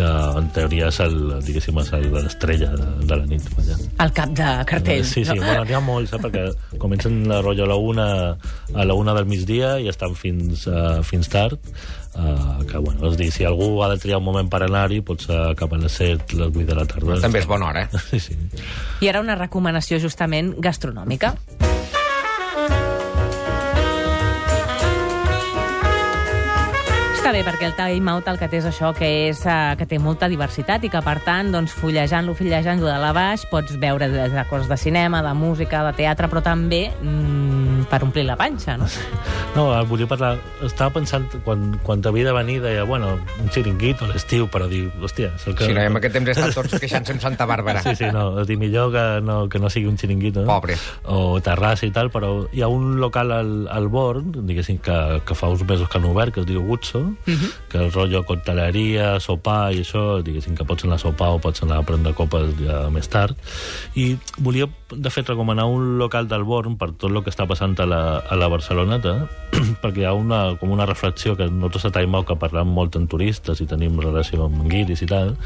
que 0.00 0.08
en 0.40 0.48
teoria 0.56 0.88
és 0.88 0.98
el, 1.04 1.16
diguéssim, 1.44 1.78
és 1.84 1.92
el- 1.98 2.08
l'estrella 2.16 2.72
de, 2.72 2.88
de 3.06 3.16
la 3.20 3.26
nit. 3.28 3.46
Vaja. 3.56 3.76
Al 4.00 4.12
cap 4.16 4.32
de 4.32 4.48
cartell. 4.66 5.04
Sí, 5.04 5.24
sí, 5.24 5.36
no? 5.36 5.44
bueno, 5.44 5.64
n'hi 5.68 5.76
ha 5.76 5.80
molts, 5.84 6.14
eh, 6.16 6.20
perquè 6.24 6.46
comencen 6.80 7.22
la 7.28 7.42
rotllo 7.44 7.68
a 7.68 7.72
la 7.74 7.76
una, 7.76 8.06
a 8.74 8.84
la 8.88 8.96
una 8.96 9.14
del 9.18 9.28
migdia 9.28 9.76
i 9.80 9.88
estan 9.92 10.16
fins, 10.16 10.64
uh, 10.70 11.02
fins 11.04 11.28
tard. 11.28 11.58
Uh, 12.10 12.64
que, 12.66 12.76
bueno, 12.82 13.06
és 13.06 13.14
a 13.14 13.16
dir, 13.20 13.28
si 13.30 13.44
algú 13.46 13.84
ha 13.84 13.88
de 13.92 14.00
triar 14.02 14.18
un 14.18 14.24
moment 14.26 14.48
per 14.50 14.64
anar-hi, 14.66 14.98
pot 15.06 15.22
ser 15.28 15.38
cap 15.56 15.72
a 15.72 15.78
les 15.78 15.92
7, 15.94 16.34
les 16.40 16.48
8 16.50 16.66
de 16.66 16.74
la 16.80 16.84
tarda. 16.90 17.20
També 17.22 17.38
és 17.44 17.46
bona 17.46 17.68
hora, 17.70 17.84
eh? 17.86 18.04
Sí, 18.10 18.18
sí. 18.24 18.34
I 19.04 19.12
ara 19.12 19.22
una 19.22 19.38
recomanació 19.38 20.00
justament 20.02 20.56
gastronòmica. 20.58 21.36
Està 27.30 27.44
bé, 27.44 27.46
perquè 27.46 27.66
el 27.68 27.74
time 27.78 28.10
out 28.10 28.26
el 28.26 28.40
que 28.40 28.46
té 28.50 28.58
és 28.58 28.64
això, 28.66 28.88
que 28.90 29.06
és 29.28 29.44
uh, 29.46 29.76
que 29.78 29.86
té 29.86 30.00
molta 30.02 30.26
diversitat 30.26 30.82
i 30.82 30.88
que, 30.90 30.98
per 31.06 31.20
tant, 31.22 31.52
doncs, 31.54 31.70
fullejant-lo, 31.78 32.34
fullejant-lo 32.34 32.88
de 32.90 32.96
la 32.98 33.12
baix, 33.14 33.44
pots 33.46 33.76
veure 33.78 34.08
des 34.10 34.34
de 34.34 34.44
coses 34.50 34.66
de 34.66 34.74
cinema, 34.74 35.20
de 35.22 35.30
música, 35.38 35.84
de 35.86 35.92
teatre, 36.00 36.26
però 36.26 36.42
també 36.42 36.88
mm, 36.90 37.84
per 37.86 38.02
omplir 38.02 38.24
la 38.26 38.34
panxa, 38.40 38.74
no? 38.80 38.90
No, 39.50 39.64
eh, 39.74 39.82
volia 39.82 40.06
parlar... 40.06 40.36
Estava 40.62 40.92
pensant, 40.94 41.24
quan, 41.42 41.72
quan 41.82 42.02
t'havia 42.02 42.28
de 42.28 42.34
venir, 42.36 42.60
deia, 42.62 42.84
bueno, 42.86 43.16
un 43.42 43.48
xiringuito 43.50 44.06
a 44.06 44.10
l'estiu, 44.12 44.46
però 44.50 44.68
dir, 44.70 44.84
hòstia... 45.02 45.32
És 45.34 45.46
el 45.50 45.56
que... 45.58 45.66
Si 45.66 45.74
no, 45.74 45.82
en 45.82 45.98
aquest 45.98 46.14
temps 46.14 46.30
estan 46.30 46.52
tots 46.54 46.76
queixant-se 46.78 47.16
amb 47.16 47.24
Santa 47.24 47.46
Bàrbara. 47.50 47.82
Sí, 47.90 47.96
sí, 47.98 48.10
no, 48.14 48.42
és 48.42 48.46
dir, 48.46 48.58
millor 48.60 48.92
que 48.94 49.04
no, 49.26 49.40
que 49.50 49.58
no 49.58 49.70
sigui 49.72 49.88
un 49.90 49.98
xiringuito. 49.98 50.44
No? 50.44 50.52
Pobre. 50.52 50.76
O 51.10 51.40
terrassa 51.42 51.88
i 51.88 51.90
tal, 51.94 52.12
però 52.14 52.30
hi 52.54 52.62
ha 52.62 52.68
un 52.70 53.00
local 53.02 53.34
al, 53.34 53.50
al 53.74 53.90
Born, 53.90 54.30
diguéssim, 54.46 54.78
que, 54.84 54.98
que 55.26 55.38
fa 55.38 55.50
uns 55.50 55.66
mesos 55.66 55.90
que 55.90 55.98
han 55.98 56.06
obert, 56.06 56.36
que 56.36 56.44
es 56.44 56.46
diu 56.46 56.62
Gutso, 56.68 57.02
uh 57.26 57.32
-huh. 57.32 57.52
que 57.68 57.78
el 57.78 57.92
rotllo 57.92 58.24
cocteleria, 58.24 59.20
sopar 59.20 59.72
i 59.72 59.80
això, 59.80 60.22
diguéssim 60.22 60.56
que 60.56 60.64
pots 60.64 60.84
anar 60.84 60.96
a 60.96 60.98
sopar 60.98 61.30
o 61.30 61.38
pots 61.38 61.62
anar 61.62 61.78
a 61.78 61.82
prendre 61.82 62.14
copes 62.14 62.54
ja 62.58 62.90
més 62.90 63.08
tard. 63.08 63.36
I 63.94 64.16
volia, 64.38 64.68
de 64.90 65.10
fet, 65.10 65.28
recomanar 65.28 65.64
un 65.64 65.98
local 65.98 66.28
del 66.28 66.44
Born 66.44 66.76
per 66.76 66.92
tot 66.92 67.10
el 67.10 67.22
que 67.22 67.30
està 67.30 67.46
passant 67.46 67.78
a 67.80 67.86
la, 67.86 68.18
a 68.18 68.36
la 68.36 68.48
Barceloneta, 68.48 69.28
perquè 69.82 70.02
hi 70.02 70.04
ha 70.04 70.12
una, 70.12 70.56
com 70.60 70.70
una 70.70 70.86
reflexió 70.86 71.36
que 71.36 71.48
nosaltres 71.48 71.84
a 71.86 72.00
Out, 72.00 72.26
que 72.26 72.36
parlem 72.36 72.66
molt 72.66 72.96
amb 72.96 73.08
turistes 73.10 73.60
i 73.60 73.66
tenim 73.66 74.00
relació 74.00 74.44
amb 74.46 74.66
guiris 74.70 75.02
i 75.02 75.06
tal, 75.06 75.36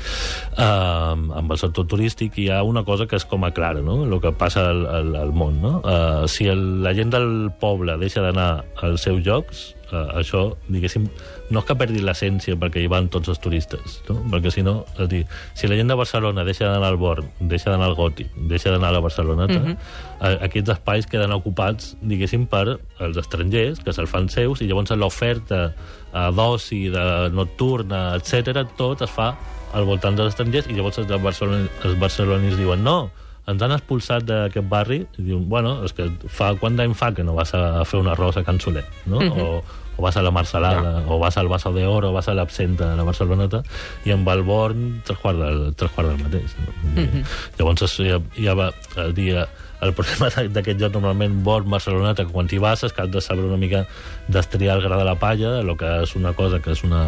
eh, 0.57 1.15
amb 1.41 1.51
el 1.51 1.59
sector 1.59 1.87
turístic, 1.87 2.39
hi 2.39 2.49
ha 2.51 2.63
una 2.63 2.85
cosa 2.85 3.07
que 3.07 3.17
és 3.17 3.25
com 3.25 3.45
a 3.45 3.53
clara, 3.53 3.83
no? 3.83 4.05
el 4.05 4.21
que 4.21 4.33
passa 4.33 4.69
al, 4.71 4.87
al, 4.87 5.15
al 5.17 5.33
món. 5.33 5.61
No? 5.63 5.81
Eh, 5.85 6.29
si 6.29 6.49
el, 6.51 6.83
la 6.85 6.95
gent 6.95 7.11
del 7.15 7.51
poble 7.61 7.99
deixa 8.01 8.23
d'anar 8.25 8.65
als 8.83 9.07
seus 9.07 9.25
llocs, 9.25 9.75
eh, 9.93 10.19
això, 10.21 10.45
diguéssim, 10.69 11.07
no 11.51 11.63
és 11.63 11.69
que 11.69 11.77
perdi 11.79 12.03
l'essència 12.05 12.57
perquè 12.61 12.83
hi 12.85 12.91
van 12.91 13.09
tots 13.13 13.31
els 13.33 13.41
turistes, 13.43 13.99
no? 14.09 14.19
perquè 14.33 14.53
si 14.55 14.65
no, 14.67 14.77
és 14.99 15.09
dir, 15.11 15.23
si 15.55 15.71
la 15.71 15.79
gent 15.79 15.93
de 15.93 15.97
Barcelona 15.99 16.45
deixa 16.47 16.69
d'anar 16.71 16.93
al 16.93 16.99
Born, 17.01 17.29
deixa 17.41 17.73
d'anar 17.73 17.91
al 17.91 17.97
Gòtic, 17.99 18.31
deixa 18.51 18.73
d'anar 18.75 18.93
a 18.93 18.97
la 18.99 19.03
Barceloneta, 19.05 19.59
mm 19.59 19.67
-hmm. 19.75 20.45
aquests 20.49 20.71
espais 20.77 21.07
queden 21.07 21.33
ocupats, 21.33 21.97
diguéssim, 22.01 22.47
per 22.47 22.79
els 23.01 23.17
estrangers, 23.17 23.81
que 23.81 23.93
se'l 23.93 24.07
fan 24.07 24.29
seus, 24.29 24.61
i 24.61 24.67
llavors 24.67 24.91
l'oferta 24.91 25.75
eh, 26.15 26.31
d'oci, 26.31 26.89
de 26.89 27.31
nocturna, 27.33 28.17
etc 28.17 28.67
tot 28.77 29.03
es 29.03 29.11
fa 29.11 29.35
al 29.75 29.85
voltant 29.85 30.17
dels 30.17 30.29
estrangers, 30.29 30.69
i 30.71 30.75
llavors 30.75 30.99
els, 30.99 31.09
de 31.09 31.19
Barcelona, 31.19 31.69
els 31.85 31.99
barcelonis 31.99 32.57
diuen 32.57 32.83
no, 32.83 33.11
ens 33.47 33.63
han 33.63 33.73
expulsat 33.77 34.25
d'aquest 34.25 34.69
barri 34.69 35.03
i 35.19 35.23
diuen, 35.23 35.49
bueno, 35.49 35.83
és 35.85 35.93
que 35.93 36.09
fa 36.33 36.55
quant 36.61 36.77
d'any 36.77 36.95
fa 36.97 37.13
que 37.15 37.25
no 37.25 37.35
vas 37.37 37.53
a 37.55 37.85
fer 37.85 38.01
un 38.01 38.09
arròs 38.09 38.39
a 38.41 38.45
Can 38.45 38.61
Soler, 38.61 38.85
no? 39.07 39.21
Mhm. 39.21 39.41
o, 39.41 39.65
o 39.97 40.03
vas 40.03 40.17
a 40.17 40.23
la 40.23 40.31
Marcelada, 40.31 41.01
Ja. 41.01 41.05
o 41.07 41.19
vas 41.19 41.37
al 41.37 41.49
Basso 41.49 41.73
de 41.73 41.87
Oro, 41.87 42.11
o 42.11 42.13
vas 42.13 42.29
a 42.29 42.35
l'Absenta 42.35 42.91
de 42.91 42.97
la 42.97 43.05
Barceloneta, 43.05 43.63
i 44.05 44.11
amb 44.11 44.29
el 44.29 44.43
Born 44.43 45.03
tres 45.05 45.19
quarts 45.19 45.39
del, 45.39 45.75
tres 45.75 45.91
quarts 45.93 46.11
del 46.11 46.23
mateix. 46.25 46.57
No? 46.59 46.73
Mm 46.91 47.07
-hmm. 47.07 47.25
Llavors 47.59 47.97
ja, 47.99 48.21
ja 48.37 48.55
va 48.55 48.73
el 48.97 49.15
dia... 49.15 49.49
El 49.85 49.93
problema 49.93 50.31
d'a- 50.33 50.47
d'aquest 50.49 50.81
joc, 50.81 50.93
normalment, 50.95 51.43
Born, 51.45 51.69
Barceloneta, 51.71 52.25
que 52.25 52.33
quan 52.33 52.49
hi 52.51 52.59
vas 52.63 52.83
és 52.87 52.93
que 52.97 53.03
has 53.05 53.11
de 53.13 53.21
saber 53.21 53.45
una 53.45 53.59
mica 53.61 53.85
destriar 54.29 54.79
el 54.79 54.83
gra 54.87 54.97
de 54.97 55.05
la 55.05 55.15
palla, 55.21 55.59
el 55.61 55.77
que 55.77 55.91
és 56.03 56.15
una 56.17 56.33
cosa 56.33 56.61
que 56.65 56.73
és 56.73 56.83
una, 56.87 57.03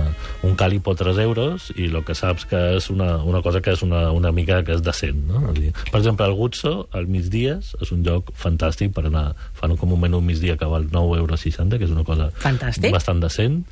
un 0.45 0.57
càlipo 0.61 0.95
3 0.95 1.19
euros, 1.25 1.71
i 1.77 1.87
el 1.89 2.05
que 2.05 2.15
saps 2.15 2.45
que 2.51 2.61
és 2.77 2.91
una, 2.93 3.17
una 3.25 3.41
cosa 3.43 3.63
que 3.65 3.73
és 3.73 3.83
una, 3.83 4.11
una 4.13 4.33
mica 4.33 4.63
que 4.63 4.77
és 4.77 4.83
decent, 4.85 5.25
no? 5.31 5.53
Dir, 5.57 5.73
Per 5.91 6.01
exemple, 6.03 6.27
el 6.29 6.35
Gutso, 6.37 6.89
al 6.93 7.07
migdies, 7.09 7.73
és 7.81 7.93
un 7.97 8.05
joc 8.05 8.31
fantàstic 8.37 8.93
per 8.93 9.07
anar... 9.09 9.31
Fan 9.57 9.77
com 9.81 9.93
un 9.97 10.01
menú 10.01 10.21
migdia 10.21 10.57
que 10.61 10.69
val 10.69 10.85
9,60 10.91 11.17
euros, 11.17 11.79
que 11.79 11.85
és 11.85 11.91
una 11.97 12.05
cosa 12.05 12.31
Fantàstic. 12.45 12.93
bastant 12.93 13.21
decent, 13.25 13.63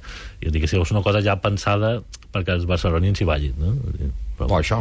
i 0.40 0.48
sí, 0.50 0.76
és 0.80 0.90
una 0.90 1.02
cosa 1.04 1.20
ja 1.20 1.36
pensada 1.40 1.98
perquè 2.32 2.56
els 2.56 2.64
barcelonins 2.66 3.20
hi 3.20 3.24
vagin, 3.28 3.54
no? 3.60 3.74
Però, 4.38 4.48
Bo, 4.48 4.58
això. 4.58 4.80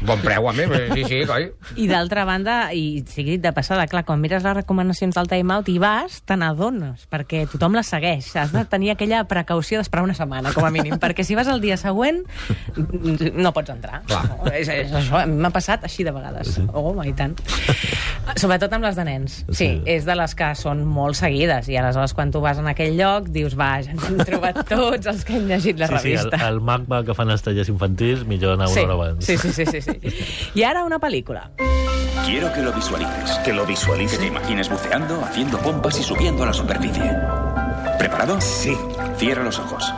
Bon 0.00 0.18
preu, 0.24 0.46
a 0.48 0.52
mi, 0.56 0.64
sí, 0.94 1.02
sí, 1.04 1.18
coi. 1.28 1.50
I 1.76 1.86
d'altra 1.90 2.22
banda, 2.24 2.70
i 2.72 3.02
sigui 3.06 3.34
dit 3.36 3.42
de 3.44 3.50
passada, 3.52 3.84
clar, 3.90 4.00
quan 4.08 4.20
mires 4.22 4.42
les 4.46 4.54
recomanacions 4.56 5.14
del 5.18 5.28
Time 5.28 5.52
Out 5.58 5.68
i 5.68 5.76
vas, 5.82 6.22
te 6.24 6.38
n'adones, 6.40 7.04
perquè 7.12 7.42
tothom 7.52 7.76
les 7.76 7.86
segueix. 7.92 8.30
Has 8.40 8.54
de 8.54 8.62
tenir 8.64 8.94
aquella 8.94 9.22
precaució 9.28 9.78
d'esperar 9.82 10.06
una 10.06 10.16
setmana, 10.16 10.54
com 10.56 10.64
a 10.64 10.70
mínim, 10.72 10.96
perquè 11.02 11.22
si 11.26 11.36
vas 11.36 11.50
el 11.52 11.60
dia 11.60 11.76
següent 11.76 12.22
no 13.36 13.52
pots 13.52 13.74
entrar. 13.76 14.00
Clar. 14.08 14.22
No, 14.30 14.48
és, 14.56 14.68
és 14.72 14.94
això, 15.02 15.20
m'ha 15.28 15.52
passat 15.52 15.84
així 15.84 16.04
de 16.06 16.14
vegades. 16.16 16.56
Oh, 16.72 16.94
i 17.04 17.12
tant. 17.16 17.36
Sobretot 18.40 18.72
amb 18.76 18.84
les 18.86 18.96
de 18.96 19.04
nens. 19.06 19.40
Sí, 19.50 19.58
Sí. 19.60 19.82
és 19.84 20.06
de 20.08 20.14
les 20.16 20.32
que 20.34 20.48
són 20.56 20.80
molt 20.88 21.14
seguides, 21.18 21.68
i 21.68 21.76
aleshores 21.76 22.14
quan 22.16 22.30
tu 22.32 22.40
vas 22.40 22.58
en 22.58 22.66
aquell 22.72 22.96
lloc 22.98 23.28
dius, 23.28 23.52
va, 23.58 23.74
ja 23.84 23.92
ens 23.92 24.06
hem 24.08 24.18
trobat 24.24 24.62
tots 24.68 25.06
els 25.12 25.24
que 25.28 25.36
hem 25.36 25.46
llegit 25.50 25.78
la 25.78 25.86
sí, 25.92 25.98
sí, 26.00 26.12
el, 26.14 26.18
revista. 26.24 26.48
el 26.48 26.60
MACBA 26.64 27.02
que 27.04 27.14
fan 27.18 27.30
els 27.36 27.44
tallers 27.44 27.68
infantils, 27.68 28.24
millor 28.26 28.56
anar 28.56 28.70
una 28.72 28.82
hora 28.86 28.96
abans. 28.98 29.24
sí, 29.28 29.36
sí, 29.40 29.52
sí, 29.52 29.64
sí, 29.66 29.80
sí. 29.80 29.92
I 30.54 30.62
ara 30.62 30.84
una 30.84 30.98
pel·lícula. 30.98 31.50
Quiero 32.24 32.52
que 32.52 32.62
lo 32.62 32.72
visualices. 32.72 33.38
Que 33.44 33.52
lo 33.52 33.66
visualice. 33.66 34.16
Que 34.16 34.22
te 34.22 34.26
imagines 34.28 34.68
buceando, 34.68 35.22
haciendo 35.24 35.58
pompas 35.58 35.98
y 35.98 36.02
subiendo 36.02 36.42
a 36.42 36.46
la 36.46 36.52
superficie. 36.52 37.12
¿Preparado? 37.98 38.40
Sí. 38.40 38.76
Cierra 39.16 39.42
los 39.42 39.58
ojos. 39.58 39.92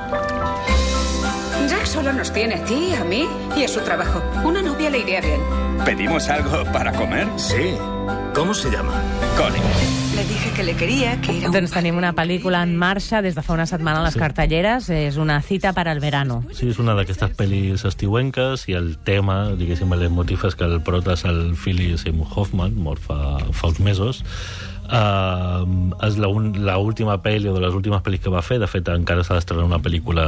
Solo 1.93 2.11
nos 2.15 2.33
tiene 2.33 2.55
a 2.55 2.65
ti, 2.65 2.95
a 2.95 3.05
mí 3.05 3.29
y 3.55 3.65
a 3.65 3.69
su 3.69 3.79
trabajo. 3.81 4.23
Una 4.45 4.63
novia 4.63 4.89
le 4.89 5.01
iría 5.01 5.21
bien. 5.21 5.43
¿Pedimos 5.85 6.27
algo 6.31 6.65
para 6.73 6.91
comer? 6.91 7.29
Sí. 7.37 7.75
¿Cómo 8.35 8.55
se 8.55 8.71
llama? 8.71 8.95
Colin. 9.37 9.63
Le 10.17 10.25
dije 10.25 10.51
que 10.57 10.63
le 10.63 10.75
quería, 10.75 11.21
que 11.21 11.37
era 11.37 11.49
un... 11.49 11.53
Doncs 11.53 11.75
tenim 11.77 11.99
una 12.01 12.15
pel·lícula 12.17 12.63
en 12.65 12.79
marxa 12.81 13.21
des 13.21 13.37
de 13.37 13.45
fa 13.45 13.53
una 13.53 13.69
setmana 13.69 14.01
a 14.01 14.07
les 14.07 14.17
cartelleres. 14.17 14.89
És 14.89 15.21
una 15.21 15.43
cita 15.45 15.75
per 15.77 15.85
al 15.93 16.01
verano. 16.01 16.41
Sí, 16.57 16.71
és 16.73 16.81
una 16.81 16.97
d'aquestes 16.97 17.37
pel·lis 17.37 17.85
estiuenques 17.85 18.65
i 18.73 18.79
el 18.79 18.95
tema, 19.05 19.53
diguéssim, 19.61 19.93
el 19.93 20.09
motiu 20.09 20.41
és 20.49 20.57
que 20.57 20.65
el 20.65 20.81
prota 20.81 21.13
és 21.13 21.27
el 21.29 21.53
Philip 21.61 22.01
Seymour 22.01 22.33
Hoffman, 22.33 22.73
mort 22.73 23.05
fa, 23.05 23.37
fa 23.53 23.69
uns 23.69 23.85
mesos. 23.85 24.25
Uh, 24.83 25.93
és 26.05 26.17
la, 26.21 26.29
un, 26.29 26.51
la 26.67 26.75
última 26.83 27.15
pel·li 27.23 27.49
o 27.49 27.55
de 27.55 27.62
les 27.62 27.77
últimes 27.77 28.03
pel·lis 28.05 28.23
que 28.25 28.33
va 28.33 28.43
fer. 28.45 28.59
De 28.62 28.69
fet, 28.71 28.89
encara 28.93 29.25
s'ha 29.25 29.39
d'estrenar 29.39 29.69
una 29.69 29.83
pel·lícula 29.83 30.25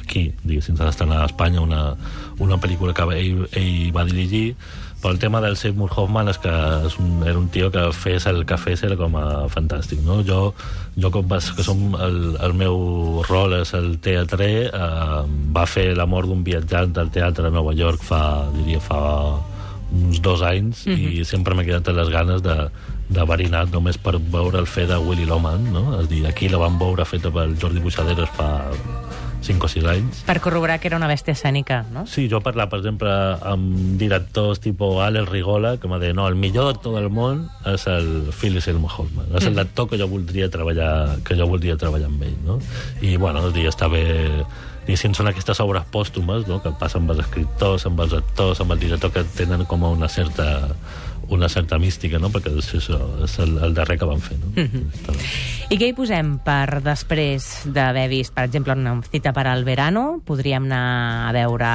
aquí, 0.00 0.30
diguéssim, 0.44 0.78
s'ha 0.78 0.88
d'estrenar 0.88 1.24
a 1.24 1.30
Espanya 1.30 1.64
una, 1.64 1.82
una 2.40 2.60
pel·lícula 2.62 2.94
que 2.96 3.08
ell, 3.18 3.42
ell 3.50 3.90
va 3.96 4.06
dirigir 4.08 4.54
però 5.00 5.12
el 5.14 5.18
tema 5.18 5.40
del 5.40 5.56
Seymour 5.56 5.90
Hoffman 5.96 6.28
és 6.28 6.38
que 6.42 6.52
és 6.86 6.96
un, 7.00 7.22
era 7.24 7.38
un 7.38 7.48
tio 7.48 7.70
que 7.72 7.86
fes 7.96 8.26
el 8.28 8.42
que 8.44 8.58
fes 8.60 8.82
era 8.84 8.98
com 9.00 9.14
a 9.16 9.46
fantàstic, 9.48 10.02
no? 10.04 10.18
Jo, 10.28 10.52
jo 11.00 11.10
com 11.14 11.28
vas, 11.28 11.48
que 11.56 11.64
som 11.64 11.94
el, 11.96 12.18
el 12.36 12.56
meu 12.56 13.22
rol 13.24 13.56
és 13.62 13.72
el 13.78 13.94
teatre, 14.04 14.50
eh, 14.68 15.22
va 15.56 15.64
fer 15.64 15.94
la 15.96 16.04
mort 16.04 16.28
d'un 16.28 16.44
viatjant 16.44 16.92
del 16.92 17.08
teatre 17.14 17.48
a 17.48 17.54
Nova 17.54 17.72
York 17.76 18.04
fa, 18.04 18.20
diria, 18.58 18.82
fa 18.84 19.00
uns 19.92 20.22
dos 20.22 20.42
anys 20.42 20.86
mm 20.86 20.92
-hmm. 20.92 21.20
i 21.20 21.24
sempre 21.24 21.54
m'he 21.54 21.64
quedat 21.64 21.88
les 21.88 22.08
ganes 22.08 22.42
de, 22.42 22.70
de 23.08 23.24
Barinat 23.24 23.70
només 23.70 23.98
per 23.98 24.18
veure 24.18 24.58
el 24.58 24.66
fet 24.66 24.88
de 24.88 24.98
Willy 24.98 25.26
Loman, 25.26 25.72
no? 25.72 26.00
És 26.00 26.08
dir, 26.08 26.26
aquí 26.26 26.48
la 26.48 26.58
van 26.58 26.78
veure 26.78 27.04
feta 27.04 27.30
pel 27.30 27.56
Jordi 27.58 27.80
Buixaderes 27.80 28.28
fa 28.36 28.70
5 29.42 29.64
o 29.64 29.68
6 29.68 29.86
anys 29.88 30.22
Per 30.28 30.40
corroborar 30.40 30.78
que 30.80 30.88
era 30.88 30.96
una 30.96 31.08
bèstia 31.08 31.32
escènica, 31.32 31.84
no? 31.92 32.04
Sí, 32.06 32.28
jo 32.30 32.38
he 32.38 32.44
parlat, 32.44 32.70
per 32.70 32.80
exemple, 32.80 33.10
amb 33.42 33.98
directors 34.00 34.60
tipus 34.60 35.00
Alex 35.02 35.28
Rigola, 35.30 35.76
que 35.80 35.88
m'ha 35.88 35.98
dit, 35.98 36.14
no, 36.14 36.28
el 36.28 36.36
millor 36.36 36.74
actor 36.74 36.94
del 36.98 37.10
món 37.10 37.46
és 37.66 37.86
el 37.90 38.30
Philip 38.30 38.62
Seymour 38.62 38.92
Hoffman. 38.96 39.30
És 39.36 39.48
el 39.48 39.58
actor 39.58 39.88
que 39.90 39.98
jo 40.00 40.08
voldria 40.08 40.50
treballar, 40.52 41.20
que 41.24 41.36
jo 41.38 41.48
voldria 41.50 41.78
treballar 41.80 42.10
amb 42.12 42.26
ell, 42.28 42.36
no? 42.46 42.60
I, 43.00 43.16
bueno, 43.16 43.46
és 43.48 43.56
dir, 43.56 43.66
està 43.70 43.88
bé... 43.90 44.04
Diguéssim, 44.86 45.14
són 45.14 45.30
aquestes 45.30 45.60
obres 45.60 45.84
pòstumes, 45.92 46.46
no?, 46.48 46.60
que 46.64 46.72
passen 46.80 47.04
amb 47.04 47.14
els 47.14 47.22
escriptors, 47.26 47.86
amb 47.86 48.00
els 48.00 48.16
actors, 48.16 48.60
amb 48.60 48.72
el 48.72 48.82
director, 48.82 49.12
que 49.14 49.24
tenen 49.36 49.66
com 49.70 49.84
una 49.90 50.08
certa 50.08 50.50
una 51.30 51.48
certa 51.48 51.78
mística, 51.78 52.18
no? 52.18 52.28
perquè 52.34 52.50
és, 52.58 52.68
això, 52.74 52.98
és 53.24 53.36
el, 53.42 53.54
el 53.62 53.74
darrer 53.74 53.96
que 54.00 54.06
van 54.08 54.20
fer. 54.20 54.36
No? 54.40 54.50
Mm 54.56 54.66
-hmm. 54.66 55.28
I 55.70 55.78
què 55.78 55.86
hi 55.86 55.94
posem 55.94 56.38
per 56.42 56.82
després 56.82 57.62
d'haver 57.64 58.08
vist, 58.08 58.34
per 58.34 58.44
exemple, 58.44 58.74
una 58.74 59.00
cita 59.10 59.32
per 59.32 59.46
al 59.46 59.64
verano? 59.64 60.20
Podríem 60.26 60.64
anar 60.64 61.28
a 61.28 61.32
veure 61.32 61.70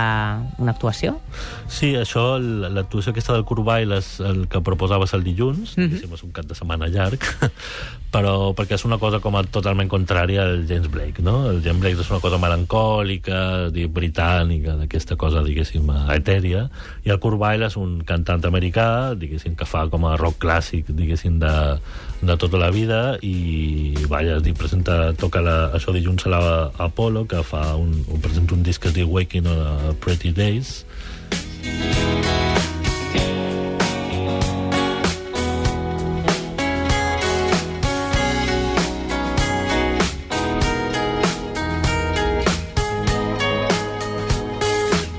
una 0.57 0.71
actuació? 0.71 1.21
Sí, 1.67 1.95
això, 1.95 2.37
l'actuació 2.37 3.11
aquesta 3.11 3.33
del 3.33 3.45
Curvail 3.45 3.91
és 3.93 4.19
el 4.19 4.47
que 4.49 4.61
proposaves 4.61 5.13
el 5.13 5.23
dilluns, 5.23 5.77
mm 5.77 5.83
-hmm. 5.83 6.13
és 6.13 6.23
un 6.23 6.31
cap 6.31 6.45
de 6.45 6.55
setmana 6.55 6.87
llarg, 6.87 7.21
però 8.15 8.53
perquè 8.55 8.77
és 8.77 8.85
una 8.87 8.95
cosa 8.95 9.19
com 9.19 9.35
a 9.35 9.41
totalment 9.43 9.89
contrària 9.91 10.45
al 10.47 10.63
James 10.69 10.87
Blake, 10.91 11.23
no? 11.25 11.49
El 11.49 11.59
James 11.65 11.81
Blake 11.83 11.99
és 11.99 12.11
una 12.13 12.21
cosa 12.23 12.39
melancòlica, 12.39 13.39
dir, 13.75 13.89
britànica, 13.91 14.77
d'aquesta 14.79 15.17
cosa, 15.19 15.43
diguéssim, 15.43 15.89
etèria, 16.15 16.65
i 17.03 17.11
el 17.11 17.19
Curvail 17.19 17.65
és 17.67 17.75
un 17.81 17.97
cantant 18.07 18.47
americà, 18.47 18.87
diguéssim, 19.19 19.57
que 19.59 19.67
fa 19.67 19.83
com 19.91 20.07
a 20.07 20.15
rock 20.21 20.39
clàssic, 20.45 20.93
diguéssim, 20.95 21.41
de, 21.43 21.55
de 22.23 22.37
tota 22.39 22.61
la 22.61 22.71
vida, 22.71 23.01
i, 23.19 23.35
vaja, 24.07 24.39
diu, 24.45 24.55
presenta, 24.55 25.11
toca 25.19 25.43
la, 25.43 25.57
això 25.75 25.91
dilluns 25.95 26.29
a 26.29 26.35
la 26.37 26.43
Apollo, 26.87 27.25
que 27.27 27.43
fa 27.43 27.67
un, 27.75 27.97
un, 28.07 28.23
presenta 28.23 28.55
un 28.55 28.63
disc 28.63 28.85
que 28.85 28.93
es 28.93 28.95
diu 28.95 29.11
Waking 29.11 29.51
on 29.51 29.65
a 29.65 29.97
Pretty 29.99 30.31
Days, 30.31 30.85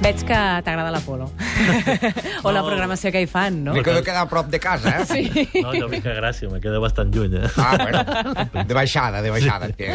Veig 0.07 0.21
que 0.23 0.37
t'agrada 0.63 0.93
l'Apolo. 0.95 1.25
o 2.47 2.51
la 2.55 2.61
programació 2.63 3.11
que 3.11 3.25
hi 3.25 3.27
fan, 3.27 3.57
no? 3.67 3.73
Me 3.75 3.83
quedo 3.83 4.05
quedar 4.07 4.21
a 4.23 4.29
prop 4.31 4.47
de 4.53 4.61
casa, 4.63 5.01
eh? 5.01 5.07
Sí. 5.11 5.47
No, 5.65 5.73
jo 5.75 5.89
vinc 5.91 6.07
a 6.07 6.15
Gràcia, 6.15 6.47
me 6.53 6.61
quedo 6.63 6.79
bastant 6.85 7.11
lluny, 7.11 7.35
eh? 7.41 7.51
Ah, 7.59 7.73
bueno, 7.81 8.63
de 8.69 8.77
baixada, 8.79 9.19
de 9.25 9.35
baixada. 9.35 9.73
Sí. 9.75 9.89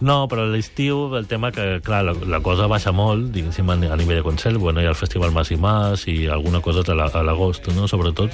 No, 0.00 0.22
però 0.32 0.46
l'estiu 0.48 1.18
el 1.20 1.28
tema 1.28 1.52
que, 1.52 1.82
clar, 1.84 2.00
la, 2.08 2.16
la 2.32 2.40
cosa 2.40 2.64
baixa 2.72 2.96
molt, 2.96 3.28
diguéssim, 3.34 3.68
a, 3.68 3.76
nivell 3.76 4.22
de 4.22 4.24
concert, 4.24 4.56
bueno, 4.56 4.80
hi 4.80 4.88
ha 4.88 4.94
el 4.96 5.00
Festival 5.02 5.36
Mas 5.36 5.52
i 5.52 5.60
Mas 5.60 6.08
i 6.08 6.16
alguna 6.32 6.64
cosa 6.64 6.80
a 6.88 7.26
l'agost, 7.28 7.68
no?, 7.76 7.84
sobretot, 7.92 8.32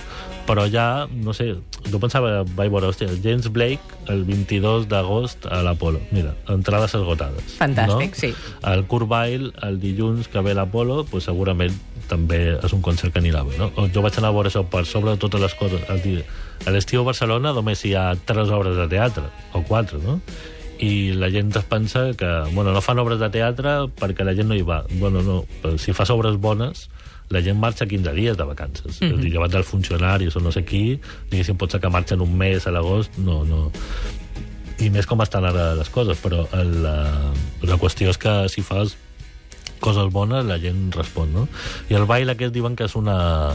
però 0.48 0.64
ja, 0.72 1.04
no 1.12 1.34
sé, 1.36 1.50
jo 1.92 1.98
pensava, 2.00 2.40
vaig 2.56 2.70
veure, 2.72 2.88
hòstia, 2.88 3.10
James 3.20 3.50
Blake 3.52 3.98
el 4.08 4.22
22 4.24 4.86
d'agost 4.88 5.44
a 5.44 5.58
l'Apolo. 5.66 6.00
Mira, 6.10 6.32
entrades 6.48 6.94
esgotades. 6.96 7.58
Fantàstic, 7.60 8.14
no? 8.16 8.20
sí. 8.22 8.30
El 8.72 8.86
Kurt 8.88 9.10
Weill, 9.12 9.50
el 9.68 9.76
dilluns 9.82 10.30
que 10.32 10.40
ve 10.40 10.54
l'Apolo, 10.56 11.02
pues, 11.10 11.28
segurament 11.28 11.76
també 12.08 12.54
és 12.56 12.72
un 12.72 12.80
concert 12.80 13.12
que 13.12 13.20
anirà 13.20 13.42
bé, 13.44 13.58
no? 13.60 13.68
Jo 13.92 14.00
vaig 14.00 14.16
anar 14.16 14.30
a 14.32 14.36
veure 14.38 14.48
això 14.48 14.64
per 14.72 14.86
sobre 14.88 15.12
de 15.12 15.20
totes 15.20 15.42
les 15.44 15.54
coses. 15.60 15.84
El 15.92 16.00
dia- 16.02 16.24
A 16.66 16.72
l'estiu 16.74 17.02
a 17.02 17.04
Barcelona 17.12 17.52
només 17.52 17.84
hi 17.84 17.92
ha 17.94 18.14
tres 18.24 18.48
obres 18.50 18.74
de 18.80 18.88
teatre, 18.88 19.28
o 19.52 19.60
quatre, 19.62 20.00
no? 20.02 20.20
i 20.78 21.10
la 21.18 21.26
gent 21.30 21.48
es 21.58 21.64
pensa 21.66 22.12
que 22.16 22.26
bueno, 22.54 22.70
no 22.72 22.80
fan 22.80 23.00
obres 23.02 23.18
de 23.18 23.28
teatre 23.34 23.88
perquè 23.98 24.22
la 24.24 24.32
gent 24.38 24.46
no 24.46 24.54
hi 24.54 24.62
va. 24.62 24.84
Bueno, 25.00 25.22
no, 25.26 25.40
però 25.62 25.76
si 25.76 25.92
fas 25.92 26.08
obres 26.14 26.36
bones, 26.38 26.88
la 27.28 27.42
gent 27.44 27.58
marxa 27.60 27.86
15 27.86 28.14
dies 28.16 28.36
de 28.36 28.44
vacances. 28.44 29.00
Mm 29.00 29.06
-hmm. 29.06 29.14
És 29.14 29.20
dir, 29.20 29.32
llevat 29.32 29.52
dels 29.52 29.66
funcionaris 29.66 30.36
o 30.36 30.40
no 30.40 30.52
sé 30.52 30.64
qui, 30.64 31.00
diguéssim, 31.30 31.56
pot 31.56 31.70
ser 31.70 31.80
que 31.80 31.88
marxen 31.88 32.20
un 32.20 32.36
mes 32.36 32.66
a 32.66 32.70
l'agost, 32.70 33.18
no, 33.18 33.44
no... 33.44 33.70
I 34.78 34.90
més 34.90 35.06
com 35.06 35.20
estan 35.20 35.44
ara 35.44 35.74
les 35.74 35.88
coses, 35.88 36.18
però 36.22 36.46
el, 36.52 36.82
la, 36.82 37.32
la 37.62 37.76
qüestió 37.78 38.10
és 38.10 38.18
que 38.18 38.48
si 38.48 38.62
fas 38.62 38.96
coses 39.80 40.12
bones, 40.12 40.44
la 40.44 40.58
gent 40.58 40.92
respon, 40.92 41.32
no? 41.32 41.48
I 41.90 41.94
el 41.94 42.06
baile 42.06 42.32
aquest 42.32 42.54
diuen 42.54 42.76
que 42.76 42.84
és 42.84 42.94
una 42.94 43.52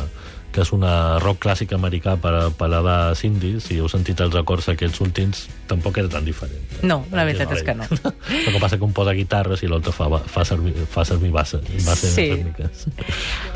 que 0.54 0.62
és 0.62 0.72
una 0.72 1.18
rock 1.20 1.42
clàssic 1.48 1.74
americà 1.74 2.14
per, 2.22 2.32
a- 2.38 2.50
per 2.54 2.70
l'edat 2.70 3.24
indie. 3.26 3.60
Si 3.60 3.80
heu 3.82 3.90
sentit 3.90 4.20
els 4.22 4.36
acords 4.40 4.70
aquests 4.70 5.02
últims, 5.02 5.48
tampoc 5.68 5.98
era 5.98 6.08
tan 6.14 6.24
diferent. 6.26 6.62
No, 6.86 7.02
la 7.12 7.26
veritat 7.26 7.52
és 7.58 7.64
que 7.66 7.74
no. 7.74 7.84
El 8.46 8.54
que 8.54 8.60
passa 8.62 8.78
que 8.78 8.86
un 8.86 8.94
posa 8.94 9.14
guitarres 9.18 9.64
i 9.64 9.68
l'altre 9.72 9.92
fa, 9.92 10.08
fa 10.30 10.46
servir, 10.46 10.74
fa 10.94 11.04
servir 11.06 11.32
basses, 11.34 11.62
basses 11.86 12.14
Sí. 12.14 12.30
rítmiques. 12.32 12.86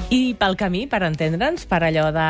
I 0.10 0.34
pel 0.40 0.56
camí, 0.58 0.86
per 0.88 1.04
entendre'ns, 1.08 1.66
per 1.70 1.84
allò 1.84 2.10
de... 2.16 2.28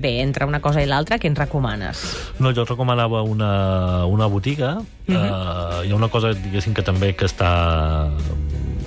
Bé, 0.00 0.16
entre 0.20 0.44
una 0.48 0.60
cosa 0.60 0.82
i 0.82 0.86
l'altra, 0.90 1.18
què 1.20 1.28
ens 1.30 1.38
recomanes? 1.38 2.02
No, 2.40 2.50
jo 2.56 2.64
recomanava 2.64 3.22
una, 3.22 4.04
una 4.06 4.26
botiga. 4.26 4.78
Uh 4.80 4.86
Mhm. 5.10 5.16
-huh. 5.16 5.80
uh, 5.80 5.84
hi 5.86 5.90
ha 5.90 5.94
una 5.96 6.08
cosa, 6.08 6.28
diguéssim, 6.34 6.72
que 6.72 6.82
també 6.82 7.14
que 7.16 7.24
està 7.26 8.08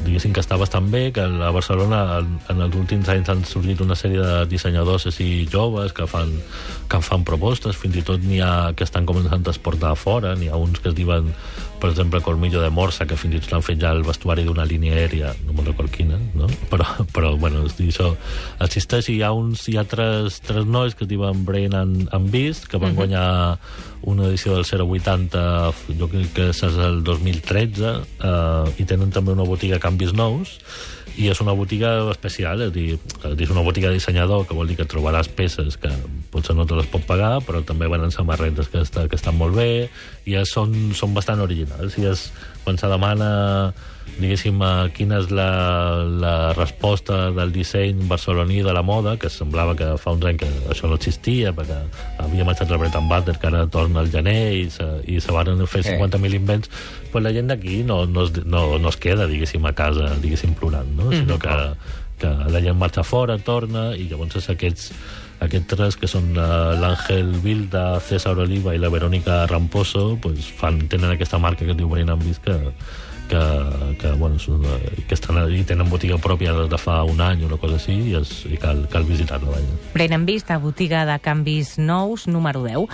diguéssim 0.05 0.33
que 0.35 0.43
està 0.43 0.57
bastant 0.59 0.89
bé, 0.91 1.07
que 1.15 1.23
a 1.23 1.51
Barcelona 1.55 2.03
en, 2.19 2.37
en 2.51 2.63
els 2.67 2.75
últims 2.79 3.09
anys 3.13 3.31
han 3.31 3.43
sorgit 3.47 3.81
una 3.83 3.97
sèrie 3.99 4.21
de 4.21 4.43
dissenyadors 4.51 5.07
així 5.09 5.47
joves 5.51 5.95
que 5.95 6.07
fan, 6.09 6.35
que 6.93 7.01
fan 7.01 7.25
propostes, 7.25 7.77
fins 7.79 7.97
i 7.97 8.05
tot 8.05 8.21
n'hi 8.21 8.39
ha 8.45 8.71
que 8.77 8.85
estan 8.85 9.07
començant 9.09 9.41
a 9.41 9.53
exportar 9.53 9.93
a 9.93 9.99
fora, 9.99 10.35
n'hi 10.37 10.51
ha 10.51 10.59
uns 10.61 10.77
que 10.79 10.91
es 10.91 10.97
diuen, 10.97 11.31
per 11.81 11.89
exemple, 11.89 12.21
Colmillo 12.21 12.61
de 12.61 12.69
Morsa, 12.69 13.07
que 13.09 13.17
fins 13.17 13.39
i 13.39 13.41
tot 13.41 13.55
han 13.57 13.65
fet 13.65 13.81
ja 13.81 13.91
el 13.95 14.03
vestuari 14.05 14.45
d'una 14.45 14.67
línia 14.69 14.93
aèria, 14.99 15.33
no 15.47 15.57
me'n 15.57 15.71
record 15.71 15.91
quina, 15.93 16.19
no? 16.37 16.49
però, 16.71 16.85
però 17.15 17.33
bueno, 17.39 17.65
és 17.65 17.77
dir, 17.79 17.89
això 17.89 18.13
existeix 18.63 19.09
i 19.09 19.17
hi 19.17 19.25
ha, 19.25 19.33
uns, 19.33 19.65
hi 19.71 19.79
ha 19.81 19.87
tres, 19.89 20.39
tres 20.45 20.69
nois 20.69 20.93
que 20.93 21.07
es 21.07 21.11
diuen 21.11 21.43
Brain 21.47 21.73
and, 21.79 22.05
and 22.13 22.29
Beast, 22.33 22.69
que 22.69 22.77
van 22.77 22.91
uh 22.91 22.93
-huh. 22.93 23.01
guanyar 23.01 23.57
una 24.03 24.27
edició 24.27 24.53
del 24.53 24.65
080, 24.65 25.73
jo 25.99 26.09
crec 26.11 26.33
que 26.33 26.49
és 26.49 26.63
el 26.63 27.03
2013, 27.03 27.95
eh, 28.21 28.73
i 28.77 28.85
tenen 28.85 29.09
també 29.09 29.31
una 29.31 29.47
botiga 29.47 29.79
canvis 29.79 30.13
nous, 30.13 30.59
i 31.17 31.29
és 31.29 31.41
una 31.43 31.53
botiga 31.53 31.93
especial, 32.11 32.63
és 32.65 32.73
dir, 32.73 32.97
és 32.97 33.53
una 33.53 33.63
botiga 33.65 33.91
de 33.91 33.99
dissenyador, 33.99 34.47
que 34.47 34.57
vol 34.57 34.69
dir 34.71 34.77
que 34.79 34.87
trobaràs 34.89 35.29
peces 35.29 35.77
que 35.77 35.91
potser 36.33 36.55
no 36.57 36.65
te 36.65 36.77
les 36.77 36.89
pot 36.89 37.05
pagar, 37.05 37.35
però 37.45 37.61
també 37.65 37.89
venen 37.91 38.13
samarretes 38.13 38.71
que, 38.73 38.81
està, 38.81 39.05
que 39.09 39.19
estan 39.19 39.37
molt 39.37 39.57
bé, 39.57 39.87
i 40.25 40.37
és, 40.39 40.49
són, 40.49 40.93
són 40.97 41.13
bastant 41.13 41.43
originals. 41.43 41.99
I 42.01 42.09
és, 42.09 42.29
quan 42.63 42.79
se 42.81 42.89
demana 42.89 43.29
diguéssim, 44.17 44.59
eh, 44.61 44.89
quina 44.93 45.19
és 45.21 45.29
la, 45.33 45.49
la 46.21 46.35
resposta 46.53 47.31
del 47.33 47.53
disseny 47.55 48.03
barceloní 48.09 48.61
de 48.65 48.73
la 48.75 48.83
moda, 48.85 49.15
que 49.17 49.29
semblava 49.31 49.75
que 49.79 49.89
fa 50.01 50.13
uns 50.13 50.25
anys 50.29 50.43
que 50.43 50.49
això 50.73 50.89
no 50.89 50.99
existia, 50.99 51.53
perquè 51.55 51.79
havia 52.21 52.45
marxat 52.45 52.71
el 52.71 52.81
Breton 52.81 53.09
Butter, 53.09 53.37
que 53.39 53.49
ara 53.49 53.65
torna 53.67 54.03
al 54.03 54.11
gener, 54.13 54.53
i 54.59 54.67
se, 54.73 54.89
i 55.07 55.19
se 55.23 55.33
van 55.33 55.55
fer 55.67 55.83
Eh. 55.83 55.97
50.000 55.97 56.37
invents, 56.37 56.69
pues 57.13 57.23
la 57.23 57.31
gent 57.31 57.51
d'aquí 57.51 57.83
no, 57.87 58.03
no, 58.09 58.25
es, 58.25 58.33
no, 58.45 58.79
no 58.81 58.89
es 58.89 58.97
queda, 58.97 59.27
diguéssim, 59.29 59.63
a 59.69 59.75
casa, 59.77 60.09
diguéssim, 60.21 60.55
plorant, 60.57 60.89
no? 60.97 61.11
sinó 61.13 61.37
que, 61.39 61.57
que 62.19 62.31
la 62.49 62.61
gent 62.65 62.79
marxa 62.79 63.05
fora, 63.05 63.37
torna, 63.37 63.91
i 63.93 64.09
llavors 64.09 64.49
aquests 64.49 64.89
aquests 65.39 65.69
tres, 65.73 65.97
que 65.99 66.09
són 66.09 66.33
uh, 66.37 66.73
l'Àngel 66.79 67.33
Vilda, 67.43 67.99
César 68.03 68.37
Oliva 68.39 68.75
i 68.75 68.81
la 68.81 68.91
Verónica 68.93 69.43
Ramposo, 69.49 70.17
pues, 70.21 70.51
fan, 70.59 70.85
tenen 70.91 71.13
aquesta 71.13 71.39
marca 71.41 71.65
que 71.65 71.73
es 71.73 71.79
diu 71.79 71.89
Brain 71.89 72.11
Beast, 72.21 72.43
que, 72.43 72.73
que, 73.29 73.97
que, 73.99 74.11
bueno, 74.19 74.37
són, 74.39 74.63
eh, 74.67 75.03
que 75.07 75.15
estan 75.17 75.39
i 75.51 75.63
tenen 75.67 75.89
botiga 75.89 76.19
pròpia 76.21 76.53
des 76.57 76.69
de 76.71 76.79
fa 76.79 77.01
un 77.07 77.21
any 77.23 77.43
o 77.43 77.49
una 77.49 77.57
cosa 77.61 77.79
així, 77.79 77.95
i, 78.11 78.15
és, 78.19 78.33
i 78.51 78.59
cal, 78.61 78.83
cal 78.91 79.07
visitar-la. 79.07 79.61
Brain 79.95 80.15
and 80.19 80.29
Beast, 80.29 80.51
a 80.51 80.59
botiga 80.61 81.03
de 81.09 81.17
canvis 81.23 81.77
nous, 81.81 82.27
número 82.27 82.63
10. 82.65 82.87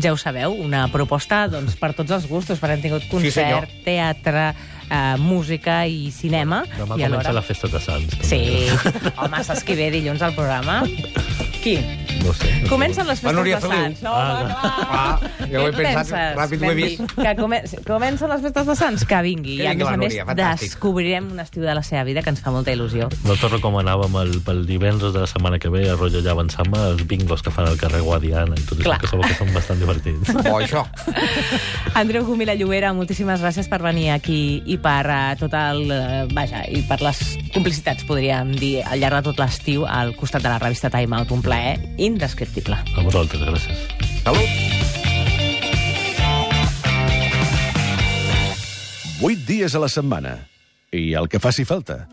Ja 0.00 0.14
ho 0.14 0.20
sabeu, 0.20 0.56
una 0.64 0.86
proposta 0.92 1.44
doncs, 1.52 1.78
per 1.80 1.94
tots 1.96 2.16
els 2.16 2.28
gustos, 2.30 2.60
perquè 2.62 2.78
han 2.78 2.84
tingut 2.84 3.08
concert, 3.12 3.38
senyor. 3.38 3.70
teatre, 3.86 4.50
eh, 4.88 5.16
música 5.20 5.84
i 5.86 6.10
cinema. 6.14 6.64
Demà 6.74 6.98
i 6.98 7.06
comença 7.06 7.10
alhora... 7.12 7.38
la 7.40 7.46
festa 7.46 7.70
de 7.70 7.80
Sants. 7.80 8.18
també. 8.18 8.28
Sí. 8.28 9.14
Home, 9.16 9.44
saps 9.46 9.66
qui 9.66 9.78
ve 9.78 9.90
dilluns 9.94 10.24
al 10.24 10.36
programa? 10.36 10.82
Qui? 11.64 12.03
No 12.24 12.32
sé. 12.32 12.48
Comencen 12.70 13.06
les 13.06 13.20
festes 13.20 13.36
Núria 13.36 13.58
de 13.60 13.66
Feliu. 13.68 13.82
Sants. 13.84 14.02
No, 14.02 14.12
Ah, 14.14 14.40
home, 14.40 14.48
no. 14.48 14.56
Ah, 14.64 15.20
jo 15.50 15.60
ho 15.62 15.68
he 15.68 15.72
pensat, 15.72 16.08
penses? 16.08 16.36
ràpid 16.38 16.62
ho 16.64 16.70
he 16.70 16.74
vist. 16.78 17.02
Que 17.18 17.34
come 17.36 17.58
comencen 17.86 18.30
les 18.32 18.40
festes 18.46 18.66
de 18.70 18.76
Sants? 18.80 19.04
Que 19.04 19.20
vingui. 19.26 19.56
Que 19.58 19.64
I 19.64 19.66
a 19.68 19.74
més 19.74 19.88
a 19.88 19.96
més 20.00 20.16
fantàstic. 20.24 20.70
descobrirem 20.70 21.28
un 21.34 21.40
estiu 21.44 21.62
de 21.66 21.74
la 21.76 21.82
seva 21.84 22.04
vida 22.08 22.22
que 22.24 22.30
ens 22.32 22.40
fa 22.40 22.50
molta 22.54 22.72
il·lusió. 22.72 23.10
Nosaltres 23.24 23.52
recomanàvem 23.58 24.16
el, 24.22 24.34
pel 24.46 24.64
divendres 24.66 25.12
de 25.12 25.20
la 25.20 25.26
setmana 25.30 25.58
que 25.60 25.68
ve 25.68 25.84
a 25.90 25.94
Rotllo 25.96 26.22
Ja 26.24 26.32
Avançam 26.34 26.72
els 26.74 27.04
bingos 27.06 27.42
que 27.42 27.50
fan 27.54 27.68
al 27.68 27.76
carrer 27.78 28.00
Guadiana 28.00 28.56
i 28.56 28.64
tot 28.66 28.80
Clar. 28.82 28.96
això, 28.98 29.04
que 29.04 29.12
segur 29.12 29.28
que 29.28 29.38
són 29.38 29.52
bastant 29.54 29.78
divertits. 29.84 30.32
Oh, 30.54 30.58
això. 30.60 30.84
Andreu 31.94 32.24
Gomila 32.26 32.54
Llobera, 32.54 32.92
moltíssimes 32.94 33.40
gràcies 33.42 33.68
per 33.70 33.80
venir 33.82 34.10
aquí 34.14 34.62
i 34.66 34.76
per 34.82 35.04
uh, 35.06 35.34
tot 35.38 35.54
el... 35.56 35.84
Uh, 35.90 36.26
vaja, 36.34 36.64
i 36.70 36.82
per 36.88 36.98
les 37.04 37.20
complicitats, 37.54 38.04
podríem 38.08 38.52
dir, 38.58 38.80
al 38.84 38.98
llarg 39.02 39.20
de 39.20 39.28
tot 39.30 39.38
l'estiu 39.42 39.84
al 39.86 40.14
costat 40.18 40.42
de 40.44 40.50
la 40.50 40.58
revista 40.62 40.90
Time 40.92 41.16
Out. 41.20 41.30
Un 41.34 41.42
plaer 41.44 41.76
indescriptible. 42.14 42.78
A 42.78 43.04
vosaltres, 43.04 43.42
gràcies. 43.42 43.84
Salut. 44.22 44.48
8 49.24 49.46
dies 49.48 49.74
a 49.74 49.80
la 49.82 49.88
setmana. 49.88 50.38
I 50.94 51.14
el 51.18 51.28
que 51.28 51.40
faci 51.42 51.64
falta. 51.66 52.04